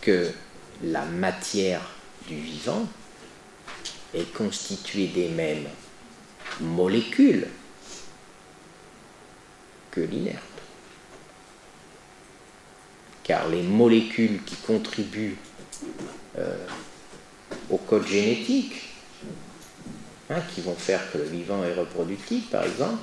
que 0.00 0.30
la 0.84 1.04
matière 1.04 1.82
du 2.26 2.36
vivant 2.36 2.86
est 4.14 4.32
constituée 4.32 5.08
des 5.08 5.28
mêmes 5.28 5.66
molécules 6.60 7.48
que 9.90 10.00
l'inerte. 10.00 10.42
Car 13.24 13.48
les 13.48 13.62
molécules 13.62 14.42
qui 14.44 14.56
contribuent 14.56 15.36
euh, 16.38 16.66
au 17.70 17.78
code 17.78 18.06
génétique, 18.06 18.90
hein, 20.30 20.40
qui 20.54 20.60
vont 20.60 20.74
faire 20.74 21.10
que 21.12 21.18
le 21.18 21.24
vivant 21.24 21.64
est 21.64 21.74
reproductible, 21.74 22.46
par 22.46 22.64
exemple, 22.64 22.98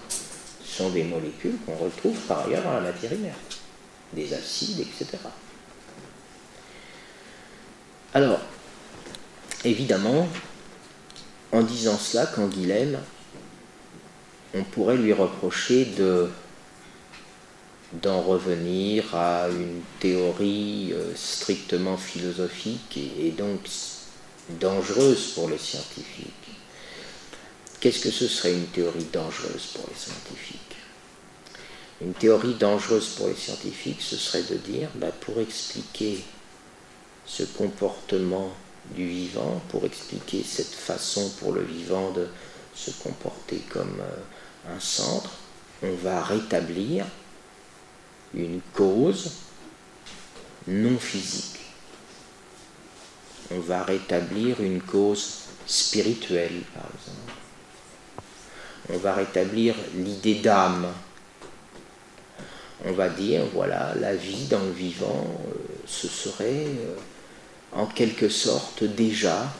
des 0.87 1.03
molécules 1.03 1.57
qu'on 1.65 1.75
retrouve 1.75 2.17
par 2.21 2.45
ailleurs 2.45 2.63
dans 2.63 2.75
la 2.75 2.79
matière 2.79 3.11
inerte, 3.11 3.59
des 4.13 4.33
acides, 4.33 4.79
etc. 4.79 5.17
Alors, 8.13 8.39
évidemment, 9.65 10.29
en 11.51 11.61
disant 11.61 11.97
cela, 11.97 12.25
Canguilhem, 12.25 12.97
on 14.53 14.63
pourrait 14.63 14.97
lui 14.97 15.11
reprocher 15.11 15.85
de 15.85 16.29
d'en 17.93 18.21
revenir 18.21 19.15
à 19.15 19.47
une 19.49 19.81
théorie 19.99 20.93
euh, 20.93 21.15
strictement 21.15 21.97
philosophique 21.97 22.99
et, 23.19 23.31
donc 23.31 23.61
dangereuse 24.59 25.31
pour 25.33 25.49
les 25.49 25.57
scientifiques. 25.57 26.33
Qu'est-ce 27.79 28.01
que 28.01 28.11
ce 28.11 28.27
serait 28.27 28.53
une 28.53 28.67
théorie 28.67 29.07
dangereuse 29.11 29.67
pour 29.73 29.85
les 29.89 29.99
scientifiques? 29.99 30.68
Une 32.01 32.13
théorie 32.13 32.53
dangereuse 32.53 33.09
pour 33.09 33.27
les 33.27 33.35
scientifiques, 33.35 34.01
ce 34.01 34.15
serait 34.15 34.43
de 34.43 34.55
dire, 34.55 34.89
bah, 34.95 35.11
pour 35.19 35.39
expliquer 35.39 36.23
ce 37.25 37.43
comportement 37.43 38.51
du 38.95 39.07
vivant, 39.07 39.61
pour 39.69 39.85
expliquer 39.85 40.43
cette 40.43 40.73
façon 40.73 41.29
pour 41.39 41.53
le 41.53 41.61
vivant 41.61 42.11
de 42.11 42.27
se 42.73 42.91
comporter 42.91 43.61
comme 43.69 43.99
euh, 43.99 44.73
un 44.75 44.79
centre, 44.79 45.31
on 45.83 45.93
va 45.95 46.23
rétablir 46.23 47.05
une 48.33 48.61
cause 48.73 49.31
non 50.67 50.97
physique. 50.97 51.59
On 53.51 53.59
va 53.59 53.83
rétablir 53.83 54.61
une 54.61 54.81
cause 54.81 55.39
spirituelle, 55.65 56.61
par 56.73 56.85
exemple. 56.85 57.33
On 58.91 58.97
va 58.97 59.13
rétablir 59.13 59.75
l'idée 59.95 60.35
d'âme. 60.35 60.87
On 62.85 62.93
va 62.93 63.09
dire, 63.09 63.43
voilà, 63.53 63.93
la 63.99 64.15
vie 64.15 64.45
dans 64.45 64.63
le 64.63 64.71
vivant, 64.71 65.27
euh, 65.47 65.53
ce 65.85 66.07
serait 66.07 66.65
euh, 66.65 66.95
en 67.73 67.85
quelque 67.85 68.29
sorte 68.29 68.83
déjà 68.83 69.53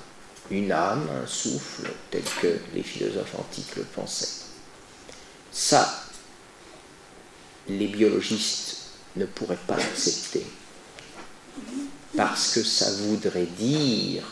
une 0.50 0.72
âme, 0.72 1.08
un 1.22 1.28
souffle, 1.28 1.90
tel 2.12 2.24
que 2.42 2.60
les 2.74 2.84
philosophes 2.84 3.36
antiques 3.38 3.76
le 3.76 3.84
pensaient. 3.84 4.46
Ça, 5.52 6.04
les 7.68 7.88
biologistes 7.88 8.78
ne 9.16 9.26
pourraient 9.26 9.58
pas 9.68 9.76
l'accepter, 9.76 10.46
parce 12.16 12.54
que 12.54 12.64
ça 12.64 12.92
voudrait 13.04 13.48
dire 13.58 14.24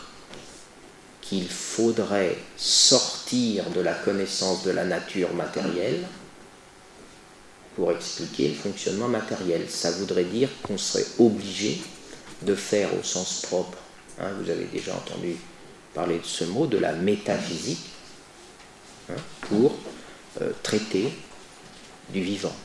qu'il 1.22 1.50
faudrait 1.50 2.38
sortir 2.56 3.70
de 3.72 3.82
la 3.82 3.94
connaissance 3.94 4.63
de 4.63 4.72
la 4.72 4.86
nature 4.86 5.34
matérielle 5.34 6.06
pour 7.77 7.91
expliquer 7.91 8.50
le 8.50 8.55
fonctionnement 8.55 9.07
matériel. 9.07 9.69
Ça 9.69 9.91
voudrait 9.91 10.24
dire 10.24 10.50
qu'on 10.63 10.79
serait 10.79 11.05
obligé 11.19 11.79
de 12.41 12.55
faire 12.55 12.89
au 13.00 13.03
sens 13.03 13.43
propre, 13.43 13.77
hein, 14.19 14.31
vous 14.41 14.50
avez 14.50 14.65
déjà 14.65 14.96
entendu 14.96 15.36
parler 15.93 16.17
de 16.17 16.25
ce 16.25 16.43
mot, 16.43 16.65
de 16.65 16.79
la 16.79 16.93
métaphysique, 16.93 17.86
hein, 19.12 19.15
pour 19.41 19.75
euh, 20.41 20.51
traiter 20.63 21.13
du 22.10 22.22
vivant. 22.22 22.55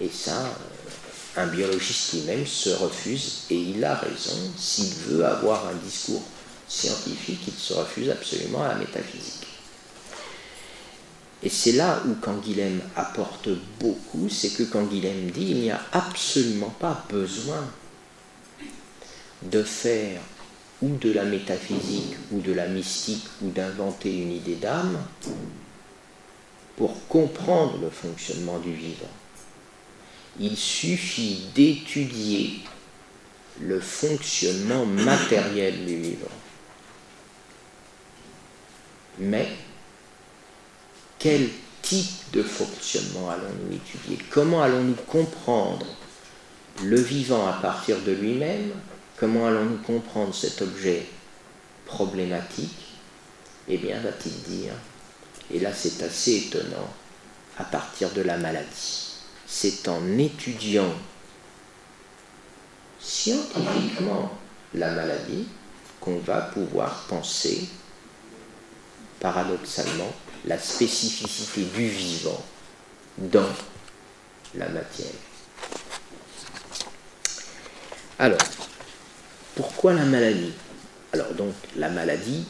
Et 0.00 0.08
ça, 0.08 0.38
euh, 0.38 1.42
un 1.42 1.46
biologiste 1.46 2.12
lui-même 2.12 2.46
se 2.46 2.70
refuse, 2.70 3.44
et 3.48 3.56
il 3.56 3.82
a 3.84 3.94
raison, 3.94 4.36
s'il 4.56 4.92
veut 5.06 5.24
avoir 5.24 5.66
un 5.66 5.74
discours 5.74 6.22
scientifique, 6.68 7.40
il 7.48 7.54
se 7.54 7.72
refuse 7.72 8.10
absolument 8.10 8.62
à 8.64 8.68
la 8.68 8.74
métaphysique. 8.74 9.37
Et 11.42 11.48
c'est 11.48 11.72
là 11.72 12.02
où 12.06 12.14
Canguilhem 12.14 12.80
apporte 12.96 13.48
beaucoup, 13.78 14.28
c'est 14.28 14.50
que 14.50 14.64
Canguilhem 14.64 15.30
dit 15.30 15.50
il 15.50 15.60
n'y 15.60 15.70
a 15.70 15.80
absolument 15.92 16.74
pas 16.80 17.04
besoin 17.08 17.64
de 19.42 19.62
faire 19.62 20.20
ou 20.82 20.96
de 20.96 21.12
la 21.12 21.24
métaphysique 21.24 22.16
ou 22.32 22.40
de 22.40 22.52
la 22.52 22.66
mystique 22.66 23.26
ou 23.42 23.50
d'inventer 23.50 24.16
une 24.16 24.32
idée 24.32 24.56
d'âme 24.56 24.98
pour 26.76 27.06
comprendre 27.06 27.78
le 27.80 27.90
fonctionnement 27.90 28.58
du 28.58 28.72
vivant 28.72 29.08
il 30.40 30.56
suffit 30.56 31.40
d'étudier 31.54 32.60
le 33.60 33.80
fonctionnement 33.80 34.86
matériel 34.86 35.84
du 35.84 35.96
vivant. 35.96 36.26
Mais 39.18 39.48
quel 41.18 41.48
type 41.82 42.32
de 42.32 42.42
fonctionnement 42.42 43.30
allons-nous 43.30 43.76
étudier? 43.76 44.18
Comment 44.30 44.62
allons-nous 44.62 44.94
comprendre 45.06 45.86
le 46.82 47.00
vivant 47.00 47.48
à 47.48 47.54
partir 47.54 47.98
de 48.00 48.12
lui-même? 48.12 48.72
Comment 49.16 49.46
allons-nous 49.46 49.78
comprendre 49.78 50.34
cet 50.34 50.62
objet 50.62 51.06
problématique? 51.86 52.94
Eh 53.68 53.78
bien, 53.78 54.00
va-t-il 54.00 54.32
dire, 54.42 54.72
et 55.52 55.58
là 55.58 55.72
c'est 55.74 56.02
assez 56.02 56.46
étonnant, 56.46 56.88
à 57.58 57.64
partir 57.64 58.10
de 58.10 58.22
la 58.22 58.36
maladie. 58.36 59.16
C'est 59.46 59.88
en 59.88 60.18
étudiant 60.18 60.94
scientifiquement 63.00 64.30
la 64.74 64.92
maladie 64.92 65.46
qu'on 66.00 66.18
va 66.18 66.42
pouvoir 66.42 67.04
penser 67.08 67.68
paradoxalement 69.20 70.12
la 70.44 70.58
spécificité 70.58 71.62
du 71.62 71.88
vivant 71.88 72.44
dans 73.18 73.48
la 74.54 74.68
matière. 74.68 75.12
Alors, 78.18 78.38
pourquoi 79.54 79.92
la 79.92 80.04
maladie? 80.04 80.52
Alors 81.12 81.32
donc 81.34 81.54
la 81.76 81.88
maladie, 81.88 82.44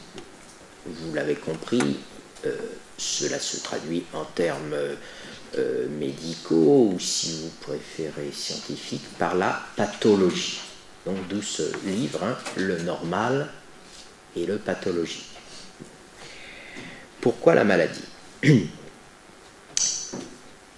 vous 0.85 1.13
l'avez 1.13 1.35
compris, 1.35 1.97
euh, 2.45 2.55
cela 2.97 3.39
se 3.39 3.57
traduit 3.57 4.03
en 4.13 4.25
termes 4.25 4.75
euh, 5.57 5.87
médicaux 5.89 6.91
ou 6.93 6.99
si 6.99 7.41
vous 7.41 7.49
préférez 7.61 8.31
scientifiques 8.33 9.07
par 9.17 9.35
la 9.35 9.61
pathologie. 9.75 10.59
Donc 11.05 11.27
d'où 11.27 11.41
ce 11.41 11.63
livre, 11.85 12.23
hein, 12.23 12.37
Le 12.55 12.79
normal 12.79 13.49
et 14.35 14.45
le 14.45 14.57
pathologique. 14.57 15.38
Pourquoi 17.21 17.55
la 17.55 17.63
maladie 17.63 18.03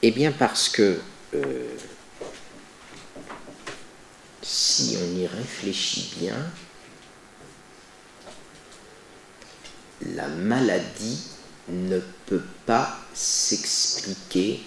Eh 0.04 0.12
bien 0.12 0.32
parce 0.32 0.70
que 0.70 1.00
euh, 1.36 1.78
si 4.42 4.98
on 5.00 5.16
y 5.16 5.28
réfléchit 5.28 6.12
bien, 6.20 6.36
la 10.16 10.28
maladie 10.28 11.22
ne 11.70 12.00
peut 12.26 12.44
pas 12.66 12.98
s'expliquer 13.14 14.62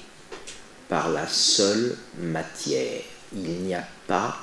par 0.88 1.08
la 1.08 1.26
seule 1.26 1.96
matière. 2.18 3.02
Il 3.32 3.62
n'y 3.62 3.74
a 3.74 3.84
pas 4.06 4.37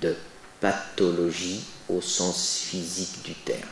de 0.00 0.16
pathologie 0.60 1.62
au 1.90 2.00
sens 2.00 2.56
physique 2.56 3.22
du 3.22 3.34
terme. 3.34 3.68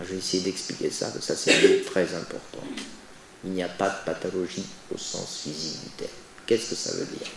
Je 0.00 0.06
vais 0.06 0.18
essayer 0.18 0.42
d'expliquer 0.42 0.90
ça, 0.90 1.10
que 1.10 1.20
ça 1.20 1.36
c'est 1.36 1.84
très 1.84 2.14
important. 2.14 2.64
Il 3.44 3.52
n'y 3.52 3.62
a 3.62 3.68
pas 3.68 3.88
de 3.88 4.04
pathologie 4.04 4.66
au 4.94 4.98
sens 4.98 5.40
physique 5.42 5.82
du 5.82 5.90
terme. 5.90 6.10
Qu'est-ce 6.46 6.70
que 6.70 6.74
ça 6.74 6.92
veut 6.96 7.06
dire? 7.06 7.28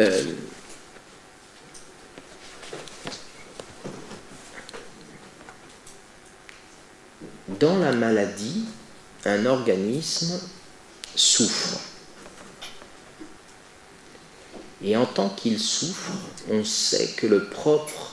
Euh, 0.00 0.34
dans 7.58 7.78
la 7.78 7.92
maladie, 7.92 8.64
un 9.24 9.44
organisme 9.46 10.40
souffre. 11.14 11.78
Et 14.82 14.96
en 14.96 15.04
tant 15.04 15.28
qu'il 15.28 15.58
souffre, 15.58 16.12
on 16.50 16.64
sait 16.64 17.08
que 17.08 17.26
le 17.26 17.48
propre 17.48 18.09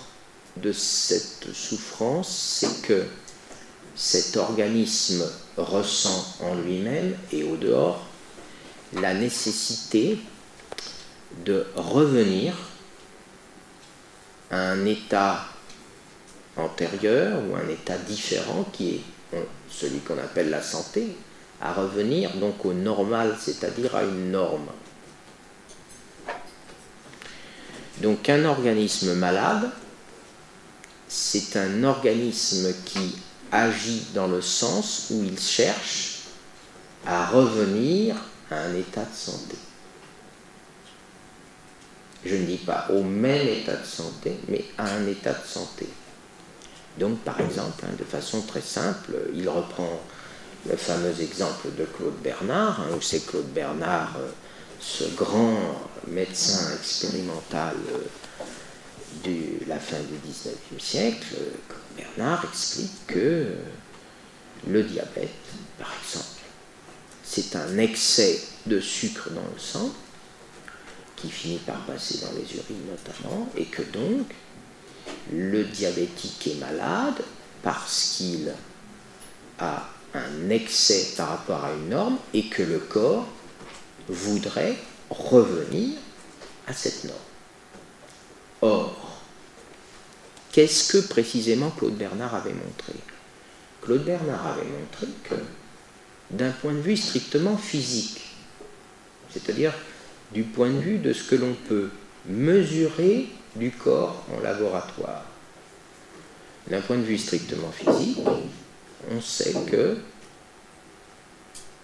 de 0.62 0.72
cette 0.72 1.54
souffrance, 1.54 2.60
c'est 2.60 2.82
que 2.82 3.06
cet 3.96 4.38
organisme 4.38 5.26
ressent 5.58 6.36
en 6.42 6.56
lui-même 6.56 7.16
et 7.32 7.44
au 7.44 7.58
dehors 7.58 8.06
la 8.94 9.14
nécessité 9.14 10.20
de 11.46 11.66
revenir 11.76 12.56
à 14.52 14.72
un 14.72 14.86
état 14.86 15.46
antérieur 16.56 17.40
ou 17.50 17.56
un 17.56 17.68
état 17.70 17.98
différent 17.98 18.66
qui 18.72 18.96
est 18.96 19.02
celui 19.70 20.00
qu'on 20.00 20.18
appelle 20.18 20.50
la 20.50 20.62
santé, 20.62 21.16
à 21.62 21.74
revenir 21.74 22.36
donc 22.38 22.66
au 22.66 22.74
normal, 22.74 23.36
c'est-à-dire 23.40 23.96
à 23.96 24.04
une 24.04 24.32
norme. 24.32 24.70
Donc 28.02 28.30
un 28.30 28.46
organisme 28.46 29.16
malade, 29.16 29.72
c'est 31.08 31.58
un 31.58 31.84
organisme 31.84 32.74
qui 32.86 33.16
agit 33.52 34.08
dans 34.14 34.28
le 34.28 34.42
sens 34.42 35.08
où 35.12 35.24
il 35.24 35.40
cherche 35.40 36.20
à 37.06 37.28
revenir 37.28 38.16
à 38.52 38.60
un 38.60 38.76
état 38.76 39.06
de 39.06 39.16
santé. 39.16 39.56
Je 42.26 42.36
ne 42.36 42.46
dis 42.46 42.58
pas 42.58 42.88
au 42.90 43.04
même 43.04 43.48
état 43.48 43.76
de 43.76 43.86
santé, 43.86 44.38
mais 44.50 44.66
à 44.78 44.86
un 44.86 45.08
état 45.08 45.34
de 45.34 45.46
santé. 45.46 45.88
Donc, 46.98 47.20
par 47.20 47.40
exemple, 47.40 47.86
hein, 47.86 47.96
de 47.98 48.04
façon 48.04 48.42
très 48.42 48.62
simple, 48.62 49.12
il 49.34 49.48
reprend 49.48 50.02
le 50.68 50.76
fameux 50.76 51.14
exemple 51.22 51.68
de 51.78 51.86
Claude 51.86 52.20
Bernard, 52.22 52.82
hein, 52.82 52.96
où 52.98 53.02
c'est 53.02 53.26
Claude 53.26 53.54
Bernard, 53.54 54.16
euh, 54.20 54.30
ce 54.80 55.06
grand 55.16 55.58
médecin 56.08 56.74
expérimental 56.74 57.76
euh, 57.94 58.00
de 59.24 59.68
la 59.68 59.80
fin 59.80 60.00
du 60.00 60.16
XIXe 60.24 60.84
siècle, 60.84 61.36
Bernard 61.96 62.46
explique 62.46 63.08
que 63.08 63.48
le 64.68 64.84
diabète, 64.84 65.30
par 65.78 65.92
exemple, 66.04 66.42
c'est 67.24 67.56
un 67.56 67.78
excès 67.78 68.42
de 68.66 68.80
sucre 68.80 69.30
dans 69.32 69.42
le 69.42 69.60
sang 69.60 69.92
qui 71.16 71.30
finit 71.30 71.58
par 71.58 71.80
passer 71.86 72.20
dans 72.20 72.32
les 72.32 72.56
urines 72.56 72.88
notamment, 72.90 73.50
et 73.56 73.66
que 73.66 73.82
donc 73.82 74.28
le 75.34 75.64
diabétique 75.64 76.48
est 76.48 76.60
malade 76.60 77.22
parce 77.64 78.16
qu'il 78.18 78.52
a 79.60 79.90
un 80.14 80.50
excès 80.50 81.14
par 81.18 81.30
rapport 81.30 81.66
à 81.66 81.74
une 81.74 81.90
norme 81.90 82.18
et 82.34 82.48
que 82.48 82.64
le 82.64 82.80
corps 82.80 83.28
voudrait 84.08 84.78
revenir 85.10 85.98
à 86.68 86.74
cette 86.74 87.04
norme. 87.04 87.18
Or, 88.62 89.07
qu'est-ce 90.52 90.92
que 90.92 91.08
précisément 91.08 91.70
Claude 91.72 91.96
Bernard 91.96 92.36
avait 92.36 92.54
montré? 92.54 92.94
Claude 93.82 94.04
Bernard 94.04 94.48
avait 94.48 94.68
montré 94.68 95.08
que 95.24 95.36
d'un 96.32 96.52
point 96.52 96.74
de 96.74 96.80
vue 96.80 96.98
strictement 96.98 97.58
physique, 97.58 98.22
c'est-à-dire 99.32 99.74
du 100.34 100.44
point 100.44 100.70
de 100.70 100.80
vue 100.80 100.98
de 100.98 101.14
ce 101.14 101.24
que 101.24 101.36
l'on 101.36 101.56
peut 101.68 101.90
mesurer 102.26 103.30
du 103.56 103.72
corps 103.72 104.24
en 104.36 104.42
laboratoire. 104.42 105.26
D'un 106.70 106.82
point 106.82 106.98
de 106.98 107.04
vue 107.04 107.18
strictement 107.18 107.72
physique, 107.72 108.20
on 109.10 109.22
sait 109.22 109.54
que 109.72 109.98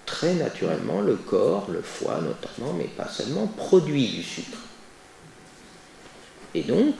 très 0.05 0.33
naturellement 0.33 1.01
le 1.01 1.15
corps, 1.15 1.69
le 1.71 1.81
foie 1.81 2.19
notamment, 2.21 2.73
mais 2.73 2.85
pas 2.85 3.07
seulement, 3.07 3.47
produit 3.47 4.09
du 4.09 4.23
sucre. 4.23 4.59
Et 6.53 6.63
donc, 6.63 6.95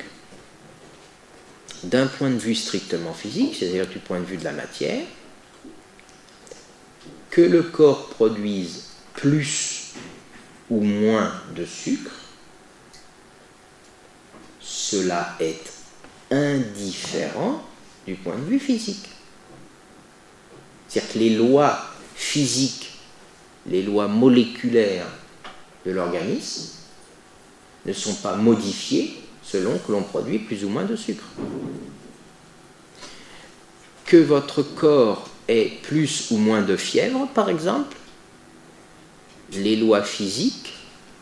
d'un 1.84 2.08
point 2.08 2.30
de 2.30 2.38
vue 2.38 2.56
strictement 2.56 3.14
physique, 3.14 3.56
c'est-à-dire 3.60 3.88
du 3.88 4.00
point 4.00 4.20
de 4.20 4.26
vue 4.26 4.38
de 4.38 4.44
la 4.44 4.54
matière, 4.54 5.06
que 7.30 7.42
le 7.42 7.64
corps 7.64 8.10
produise 8.10 8.86
plus 9.14 9.94
ou 10.70 10.82
moins 10.82 11.34
de 11.56 11.66
sucre, 11.66 12.12
cela 14.60 15.36
est 15.40 15.72
indifférent 16.32 17.64
du 18.06 18.16
point 18.16 18.38
de 18.38 18.46
vue 18.46 18.60
physique. 18.60 19.10
C'est-à-dire 20.88 21.14
que 21.14 21.20
les 21.20 21.30
lois 21.32 21.80
physiques, 22.16 22.92
les 23.68 23.82
lois 23.82 24.08
moléculaires 24.08 25.08
de 25.86 25.92
l'organisme 25.92 26.70
ne 27.86 27.94
sont 27.94 28.16
pas 28.16 28.36
modifiées 28.36 29.23
selon 29.44 29.78
que 29.78 29.92
l'on 29.92 30.04
produit 30.04 30.40
plus 30.40 30.64
ou 30.64 30.70
moins 30.70 30.86
de 30.86 30.96
sucre. 30.96 31.26
Que 34.06 34.18
votre 34.18 34.64
corps 34.64 35.30
ait 35.48 35.72
plus 35.84 36.32
ou 36.32 36.38
moins 36.38 36.62
de 36.62 36.78
fièvre, 36.78 37.28
par 37.34 37.50
exemple, 37.50 37.96
les 39.52 39.76
lois 39.76 40.04
physiques, 40.04 40.74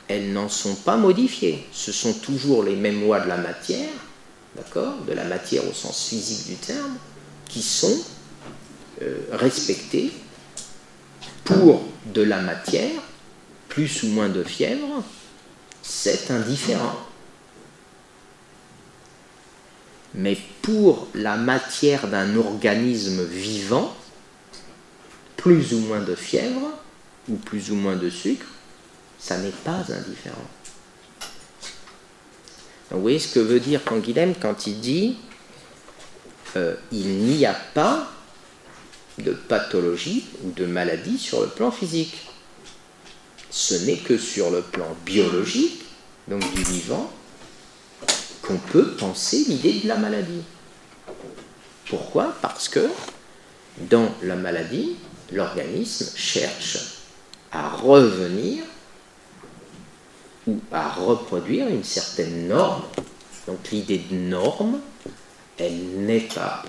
elles 0.07 0.31
n'en 0.33 0.49
sont 0.49 0.75
pas 0.75 0.97
modifiées. 0.97 1.65
Ce 1.71 1.91
sont 1.91 2.13
toujours 2.13 2.63
les 2.63 2.75
mêmes 2.75 3.01
lois 3.01 3.19
de 3.21 3.27
la 3.27 3.37
matière, 3.37 3.89
d'accord, 4.55 4.95
de 5.07 5.13
la 5.13 5.23
matière 5.23 5.67
au 5.67 5.73
sens 5.73 6.07
physique 6.09 6.47
du 6.47 6.55
terme, 6.55 6.97
qui 7.47 7.61
sont 7.61 7.99
euh, 9.01 9.19
respectées 9.31 10.11
pour 11.43 11.83
de 12.13 12.21
la 12.21 12.41
matière, 12.41 13.01
plus 13.67 14.03
ou 14.03 14.07
moins 14.07 14.29
de 14.29 14.43
fièvre, 14.43 15.03
c'est 15.81 16.29
indifférent. 16.31 16.97
Mais 20.13 20.37
pour 20.61 21.07
la 21.13 21.37
matière 21.37 22.07
d'un 22.07 22.35
organisme 22.35 23.23
vivant, 23.23 23.95
plus 25.37 25.73
ou 25.73 25.79
moins 25.79 26.01
de 26.01 26.15
fièvre 26.15 26.71
ou 27.29 27.35
plus 27.35 27.71
ou 27.71 27.75
moins 27.75 27.95
de 27.95 28.09
sucre, 28.09 28.45
ça 29.17 29.37
n'est 29.37 29.49
pas 29.49 29.85
indifférent. 29.89 30.47
Vous 32.91 33.01
voyez 33.01 33.19
ce 33.19 33.33
que 33.33 33.39
veut 33.39 33.61
dire 33.61 33.83
Canguilhem 33.85 34.33
quand 34.39 34.67
il 34.67 34.81
dit 34.81 35.17
euh, 36.57 36.75
il 36.91 37.07
n'y 37.07 37.45
a 37.45 37.53
pas 37.53 38.11
de 39.17 39.31
pathologie 39.31 40.25
ou 40.43 40.51
de 40.51 40.65
maladie 40.65 41.17
sur 41.17 41.41
le 41.41 41.47
plan 41.47 41.71
physique. 41.71 42.27
Ce 43.49 43.75
n'est 43.85 43.97
que 43.97 44.17
sur 44.17 44.49
le 44.49 44.61
plan 44.61 44.95
biologique, 45.05 45.83
donc 46.27 46.41
du 46.53 46.63
vivant, 46.63 47.11
qu'on 48.51 48.57
peut 48.57 48.91
penser 48.91 49.45
l'idée 49.47 49.79
de 49.79 49.87
la 49.87 49.95
maladie. 49.95 50.43
Pourquoi? 51.87 52.35
Parce 52.41 52.67
que 52.67 52.89
dans 53.77 54.09
la 54.23 54.35
maladie, 54.35 54.97
l'organisme 55.31 56.09
cherche 56.15 56.97
à 57.51 57.69
revenir 57.69 58.63
ou 60.47 60.59
à 60.71 60.89
reproduire 60.89 61.67
une 61.67 61.83
certaine 61.83 62.47
norme. 62.47 62.83
Donc 63.47 63.71
l'idée 63.71 63.99
de 63.99 64.15
norme, 64.15 64.81
elle 65.57 66.05
n'est 66.05 66.27
pas 66.27 66.63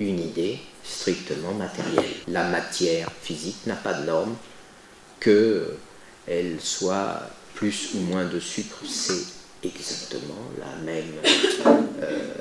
une 0.00 0.20
idée 0.20 0.58
strictement 0.84 1.52
matérielle. 1.52 2.04
La 2.28 2.44
matière 2.48 3.10
physique 3.22 3.66
n'a 3.66 3.76
pas 3.76 3.94
de 3.94 4.04
norme, 4.04 4.36
qu'elle 5.20 6.60
soit 6.60 7.22
plus 7.54 7.90
ou 7.94 8.00
moins 8.00 8.26
de 8.26 8.38
sucre, 8.38 8.78
c'est 8.86 9.37
exactement 9.64 10.50
la 10.58 10.76
même 10.84 11.12
euh, 11.96 12.34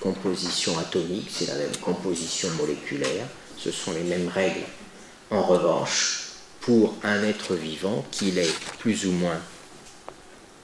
composition 0.00 0.78
atomique, 0.78 1.28
c'est 1.30 1.46
la 1.46 1.54
même 1.54 1.76
composition 1.76 2.48
moléculaire, 2.52 3.26
ce 3.56 3.70
sont 3.70 3.92
les 3.92 4.02
mêmes 4.02 4.28
règles. 4.28 4.66
En 5.30 5.42
revanche, 5.42 6.24
pour 6.60 6.94
un 7.02 7.22
être 7.22 7.54
vivant, 7.54 8.04
qu'il 8.10 8.38
ait 8.38 8.54
plus 8.78 9.06
ou 9.06 9.12
moins 9.12 9.40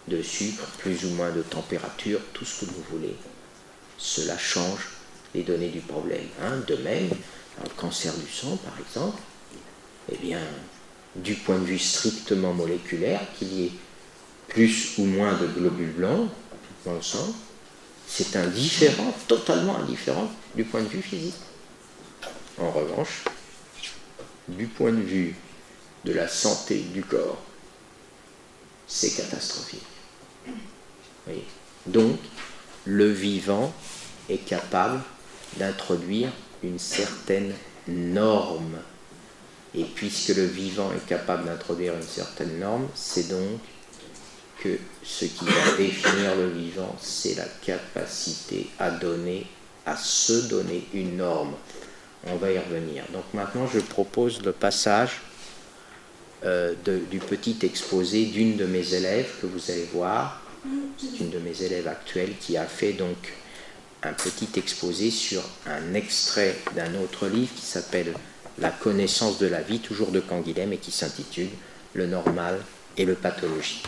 de 0.09 0.23
sucre, 0.23 0.65
plus 0.79 1.05
ou 1.05 1.11
moins 1.11 1.31
de 1.31 1.43
température, 1.43 2.21
tout 2.33 2.45
ce 2.45 2.65
que 2.65 2.71
vous 2.71 2.83
voulez, 2.91 3.15
cela 3.97 4.37
change 4.39 4.89
les 5.35 5.43
données 5.43 5.69
du 5.69 5.81
problème. 5.81 6.27
Hein. 6.43 6.63
De 6.67 6.77
même, 6.77 7.09
dans 7.09 7.65
le 7.65 7.75
cancer 7.77 8.13
du 8.15 8.31
sang, 8.31 8.57
par 8.57 8.75
exemple, 8.81 9.21
eh 10.11 10.17
bien, 10.17 10.41
du 11.17 11.35
point 11.35 11.59
de 11.59 11.65
vue 11.65 11.79
strictement 11.79 12.53
moléculaire, 12.53 13.21
qu'il 13.39 13.53
y 13.53 13.67
ait 13.67 13.73
plus 14.51 14.99
ou 14.99 15.05
moins 15.05 15.33
de 15.39 15.47
globules 15.47 15.93
blancs 15.93 16.29
dans 16.85 16.95
le 16.95 17.03
sang, 17.03 17.35
c'est 18.07 18.37
indifférent, 18.37 19.15
totalement 19.27 19.79
indifférent 19.79 20.31
du 20.55 20.65
point 20.65 20.83
de 20.83 20.89
vue 20.89 21.03
physique. 21.03 21.35
En 22.59 22.71
revanche, 22.71 23.25
du 24.49 24.67
point 24.67 24.93
de 24.93 25.01
vue 25.01 25.35
de 26.05 26.13
la 26.13 26.29
santé 26.29 26.81
du 26.93 27.03
corps, 27.03 27.41
c'est 28.87 29.11
catastrophique. 29.11 29.87
Donc, 31.87 32.19
le 32.85 33.11
vivant 33.11 33.73
est 34.29 34.45
capable 34.45 35.01
d'introduire 35.57 36.31
une 36.63 36.79
certaine 36.79 37.55
norme. 37.87 38.79
Et 39.75 39.85
puisque 39.85 40.31
le 40.31 40.45
vivant 40.45 40.91
est 40.93 41.07
capable 41.07 41.45
d'introduire 41.45 41.95
une 41.95 42.03
certaine 42.03 42.59
norme, 42.59 42.89
c'est 42.95 43.29
donc 43.29 43.61
que 44.61 44.79
ce 45.03 45.25
qui 45.25 45.45
va 45.47 45.77
définir 45.77 46.37
le 46.37 46.51
vivant, 46.51 46.95
c'est 47.01 47.35
la 47.35 47.47
capacité 47.65 48.69
à 48.79 48.91
donner, 48.91 49.47
à 49.87 49.97
se 49.97 50.49
donner 50.49 50.87
une 50.93 51.17
norme. 51.17 51.55
On 52.27 52.37
va 52.37 52.53
y 52.53 52.59
revenir. 52.59 53.05
Donc 53.13 53.25
maintenant, 53.33 53.67
je 53.67 53.81
propose 53.81 54.43
le 54.43 54.53
passage 54.53 55.23
euh, 56.45 56.75
du 57.11 57.19
petit 57.19 57.57
exposé 57.63 58.27
d'une 58.27 58.57
de 58.57 58.67
mes 58.67 58.95
élèves 58.95 59.31
que 59.41 59.47
vous 59.47 59.71
allez 59.71 59.89
voir. 59.93 60.43
C'est 60.99 61.21
une 61.21 61.31
de 61.31 61.39
mes 61.39 61.63
élèves 61.63 61.89
actuelles 61.89 62.35
qui 62.39 62.59
a 62.59 62.67
fait 62.67 62.93
donc 62.93 63.33
un 64.03 64.13
petit 64.13 64.49
exposé 64.57 65.11
sur 65.11 65.43
un 65.67 65.95
extrait 65.95 66.57
d'un 66.77 66.95
autre 67.03 67.27
livre 67.27 67.53
qui 67.55 67.65
s'appelle 67.65 68.13
La 68.59 68.71
connaissance 68.71 69.39
de 69.39 69.47
la 69.47 69.63
vie, 69.63 69.81
toujours 69.81 70.11
de 70.11 70.21
Canguilhem, 70.21 70.73
et 70.75 70.79
qui 70.79 70.91
s'intitule 70.91 71.51
Le 71.95 72.07
normal 72.07 72.59
et 72.97 73.07
le 73.07 73.15
pathologie. 73.15 73.83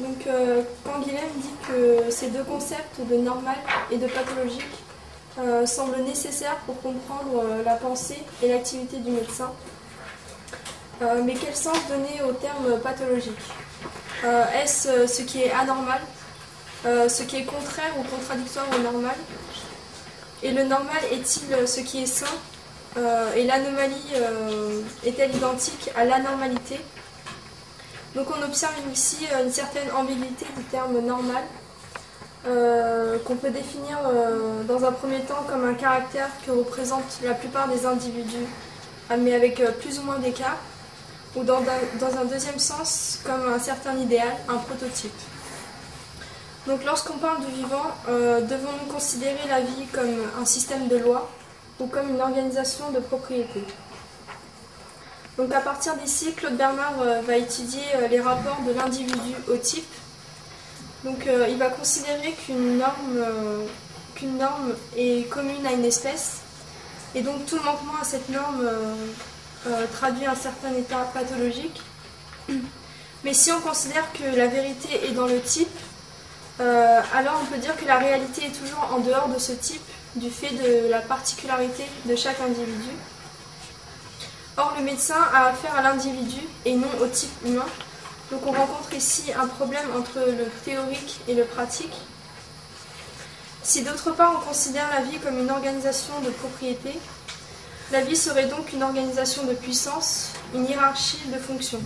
Donc, 0.00 0.26
euh, 0.26 0.62
Canguilhem 0.84 1.28
dit 1.36 1.54
que 1.68 2.10
ces 2.10 2.30
deux 2.30 2.44
concepts 2.44 3.00
de 3.10 3.16
normal 3.16 3.56
et 3.90 3.98
de 3.98 4.06
pathologique 4.06 4.62
euh, 5.38 5.66
semblent 5.66 6.02
nécessaires 6.02 6.56
pour 6.64 6.80
comprendre 6.80 7.44
euh, 7.44 7.62
la 7.62 7.74
pensée 7.74 8.22
et 8.42 8.48
l'activité 8.48 8.98
du 8.98 9.10
médecin. 9.10 9.50
mais 11.24 11.34
quel 11.34 11.54
sens 11.54 11.76
donner 11.88 12.22
au 12.22 12.32
terme 12.32 12.78
pathologique? 12.80 13.44
Est-ce 14.54 15.06
ce 15.08 15.22
qui 15.22 15.42
est 15.42 15.50
anormal 15.50 16.00
Ce 16.84 17.22
qui 17.24 17.36
est 17.36 17.44
contraire 17.44 17.92
ou 17.98 18.02
contradictoire 18.04 18.66
au 18.76 18.78
normal? 18.78 19.16
Et 20.44 20.52
le 20.52 20.62
normal 20.62 21.02
est-il 21.10 21.66
ce 21.66 21.80
qui 21.80 22.04
est 22.04 22.06
sain? 22.06 22.34
Et 23.36 23.44
l'anomalie 23.44 24.12
est-elle 25.04 25.34
identique 25.34 25.90
à 25.96 26.04
l'anormalité? 26.04 26.78
Donc 28.14 28.26
on 28.36 28.42
observe 28.42 28.74
ici 28.92 29.26
une 29.42 29.50
certaine 29.50 29.90
ambiguïté 29.92 30.46
du 30.56 30.64
terme 30.64 30.98
normal, 31.00 31.42
euh, 32.44 33.18
qu'on 33.24 33.36
peut 33.36 33.50
définir 33.50 33.98
euh, 34.04 34.64
dans 34.64 34.84
un 34.84 34.90
premier 34.90 35.20
temps 35.20 35.44
comme 35.48 35.64
un 35.64 35.74
caractère 35.74 36.28
que 36.44 36.50
représentent 36.50 37.20
la 37.22 37.34
plupart 37.34 37.68
des 37.68 37.86
individus, 37.86 38.46
ah, 39.08 39.16
mais 39.16 39.32
avec 39.32 39.60
euh, 39.60 39.70
plus 39.70 40.00
ou 40.00 40.02
moins 40.02 40.18
d'écart, 40.18 40.58
ou 41.36 41.44
dans, 41.44 41.60
un 41.60 42.24
deuxième 42.24 42.58
sens 42.58 43.20
comme 43.24 43.52
un 43.54 43.60
certain 43.60 43.96
idéal, 43.96 44.34
un 44.48 44.56
prototype. 44.56 45.12
Donc 46.66 46.84
lorsqu'on 46.84 47.16
parle 47.18 47.44
du 47.44 47.50
vivant, 47.52 47.86
devons-nous 48.06 48.92
considérer 48.92 49.48
la 49.48 49.62
vie 49.62 49.86
comme 49.92 50.14
un 50.40 50.44
système 50.44 50.88
de 50.88 50.96
lois 50.96 51.30
ou 51.80 51.86
comme 51.86 52.10
une 52.10 52.20
organisation 52.20 52.90
de 52.90 53.00
propriété? 53.00 53.64
Donc 55.38 55.50
à 55.52 55.60
partir 55.60 55.96
d'ici, 55.96 56.32
Claude 56.34 56.56
Bernard 56.56 57.00
euh, 57.00 57.22
va 57.22 57.36
étudier 57.36 57.82
euh, 57.94 58.08
les 58.08 58.20
rapports 58.20 58.60
de 58.66 58.72
l'individu 58.72 59.34
au 59.48 59.56
type. 59.56 59.90
Donc 61.04 61.26
euh, 61.26 61.46
il 61.48 61.56
va 61.56 61.68
considérer 61.68 62.32
qu'une 62.32 62.78
norme, 62.78 63.24
qu'une 64.14 64.36
norme 64.36 64.74
est 64.96 65.28
commune 65.30 65.66
à 65.66 65.72
une 65.72 65.84
espèce. 65.84 66.40
Et 67.14 67.22
donc 67.22 67.46
tout 67.46 67.56
manquement 67.56 68.00
à 68.00 68.04
cette 68.04 68.28
norme 68.28 68.66
traduit 69.92 70.24
un 70.26 70.34
certain 70.34 70.72
état 70.74 71.10
pathologique. 71.12 71.82
Mais 73.24 73.34
si 73.34 73.52
on 73.52 73.60
considère 73.60 74.10
que 74.12 74.36
la 74.36 74.46
vérité 74.46 75.06
est 75.06 75.12
dans 75.12 75.26
le 75.26 75.40
type, 75.40 75.76
alors 76.58 77.40
on 77.42 77.46
peut 77.46 77.58
dire 77.58 77.76
que 77.76 77.84
la 77.84 77.98
réalité 77.98 78.46
est 78.46 78.58
toujours 78.58 78.88
en 78.94 79.00
dehors 79.00 79.28
de 79.28 79.38
ce 79.38 79.52
type 79.52 79.82
du 80.14 80.30
fait 80.30 80.54
de 80.54 80.88
la 80.88 81.00
particularité 81.00 81.84
de 82.06 82.16
chaque 82.16 82.40
individu. 82.40 82.90
Or, 84.56 84.74
le 84.78 84.84
médecin 84.84 85.16
a 85.32 85.46
affaire 85.46 85.74
à 85.74 85.82
l'individu 85.82 86.40
et 86.64 86.74
non 86.74 86.88
au 87.00 87.06
type 87.06 87.32
humain. 87.46 87.66
Donc 88.30 88.46
on 88.46 88.52
rencontre 88.52 88.94
ici 88.94 89.32
un 89.38 89.46
problème 89.46 89.86
entre 89.96 90.18
le 90.18 90.46
théorique 90.64 91.20
et 91.28 91.34
le 91.34 91.44
pratique. 91.44 91.94
Si 93.62 93.82
d'autre 93.82 94.10
part 94.12 94.40
on 94.40 94.46
considère 94.48 94.88
la 94.90 95.02
vie 95.02 95.18
comme 95.18 95.38
une 95.38 95.50
organisation 95.50 96.20
de 96.20 96.30
propriété, 96.30 96.98
la 97.92 98.00
vie 98.00 98.16
serait 98.16 98.46
donc 98.46 98.72
une 98.72 98.82
organisation 98.82 99.44
de 99.44 99.52
puissance, 99.52 100.32
une 100.54 100.66
hiérarchie 100.66 101.20
de 101.32 101.38
fonctions. 101.38 101.80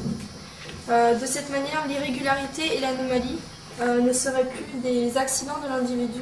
Euh, 0.89 1.19
de 1.19 1.27
cette 1.27 1.51
manière, 1.51 1.85
l'irrégularité 1.89 2.77
et 2.77 2.81
l'anomalie 2.81 3.39
euh, 3.81 4.01
ne 4.01 4.13
seraient 4.13 4.47
plus 4.47 4.81
des 4.83 5.17
accidents 5.17 5.59
de 5.65 5.69
l'individu, 5.69 6.21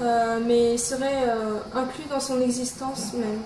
euh, 0.00 0.38
mais 0.46 0.78
seraient 0.78 1.28
inclus 1.74 2.04
dans 2.08 2.20
son 2.20 2.40
existence 2.40 3.12
même. 3.14 3.40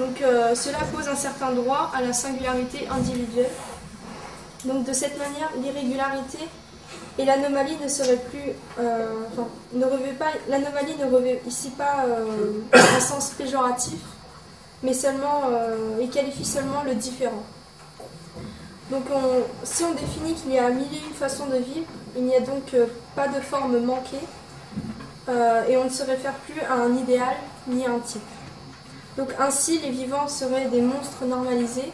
Donc 0.00 0.22
euh, 0.22 0.54
cela 0.54 0.78
pose 0.94 1.06
un 1.08 1.14
certain 1.14 1.52
droit 1.52 1.92
à 1.94 2.00
la 2.00 2.14
singularité 2.14 2.88
individuelle. 2.90 3.50
Donc 4.64 4.84
de 4.86 4.94
cette 4.94 5.18
manière, 5.18 5.50
l'irrégularité 5.62 6.38
et 7.18 7.24
l'anomalie 7.26 7.76
ne 7.82 7.86
seraient 7.86 8.16
plus, 8.30 8.52
euh, 8.78 9.12
ne 9.74 9.84
revêt 9.84 10.12
pas, 10.12 10.30
l'anomalie 10.48 10.96
ne 10.96 11.04
revêt 11.04 11.42
ici 11.46 11.68
pas 11.76 12.06
euh, 12.06 12.62
un 12.72 13.00
sens 13.00 13.32
péjoratif, 13.36 14.00
mais 14.82 14.94
seulement 14.94 15.42
et 16.00 16.08
qualifie 16.08 16.46
seulement 16.46 16.82
le 16.82 16.94
différent. 16.94 17.44
Donc 18.90 19.04
si 19.64 19.84
on 19.84 19.92
définit 19.92 20.32
qu'il 20.32 20.52
y 20.52 20.58
a 20.58 20.70
mille 20.70 20.94
et 20.94 21.08
une 21.08 21.14
façons 21.14 21.46
de 21.46 21.56
vivre, 21.56 21.86
il 22.16 22.24
n'y 22.24 22.34
a 22.34 22.40
donc 22.40 22.74
pas 23.14 23.28
de 23.28 23.40
forme 23.40 23.78
manquée 23.80 24.24
et 25.28 25.76
on 25.76 25.84
ne 25.84 25.90
se 25.90 26.04
réfère 26.04 26.32
plus 26.46 26.60
à 26.62 26.74
un 26.74 26.96
idéal 26.96 27.36
ni 27.68 27.84
à 27.84 27.90
un 27.90 27.98
type. 27.98 28.22
Donc 29.16 29.30
ainsi, 29.38 29.78
les 29.80 29.90
vivants 29.90 30.28
seraient 30.28 30.66
des 30.66 30.80
monstres 30.80 31.24
normalisés 31.24 31.92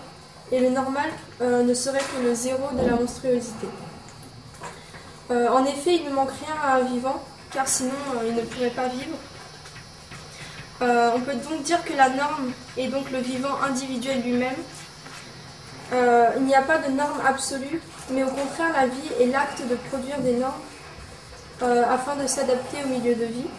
et 0.52 0.60
le 0.60 0.70
normal 0.70 1.08
euh, 1.40 1.62
ne 1.62 1.74
serait 1.74 1.98
que 1.98 2.22
le 2.22 2.34
zéro 2.34 2.68
de 2.72 2.86
la 2.88 2.96
monstruosité. 2.96 3.66
Euh, 5.30 5.48
en 5.48 5.64
effet, 5.64 5.96
il 5.96 6.04
ne 6.04 6.10
manque 6.10 6.30
rien 6.30 6.54
à 6.62 6.76
un 6.76 6.82
vivant, 6.82 7.22
car 7.50 7.66
sinon 7.66 7.90
euh, 8.16 8.28
il 8.28 8.34
ne 8.34 8.42
pourrait 8.42 8.70
pas 8.70 8.88
vivre. 8.88 9.16
on 10.80 11.20
peut 11.20 11.34
donc 11.34 11.62
dire 11.62 11.82
que 11.84 11.94
la 11.94 12.10
norme 12.10 12.52
est 12.76 12.88
donc 12.88 13.10
le 13.10 13.18
vivant 13.18 13.56
individuel 13.62 14.22
lui-même. 14.22 14.60
il 16.36 16.44
n'y 16.44 16.54
a 16.54 16.62
pas 16.62 16.78
de 16.78 16.92
norme 16.92 17.20
absolue, 17.26 17.80
mais 18.10 18.22
au 18.22 18.28
contraire, 18.28 18.72
la 18.74 18.86
vie 18.86 19.10
est 19.20 19.26
l'acte 19.26 19.62
de 19.68 19.74
produire 19.88 20.18
des 20.20 20.34
normes 20.34 20.62
afin 21.90 22.14
de 22.16 22.26
s'adapter 22.26 22.84
au 22.84 22.88
milieu 22.88 23.14
de 23.14 23.24
vie. 23.24 23.50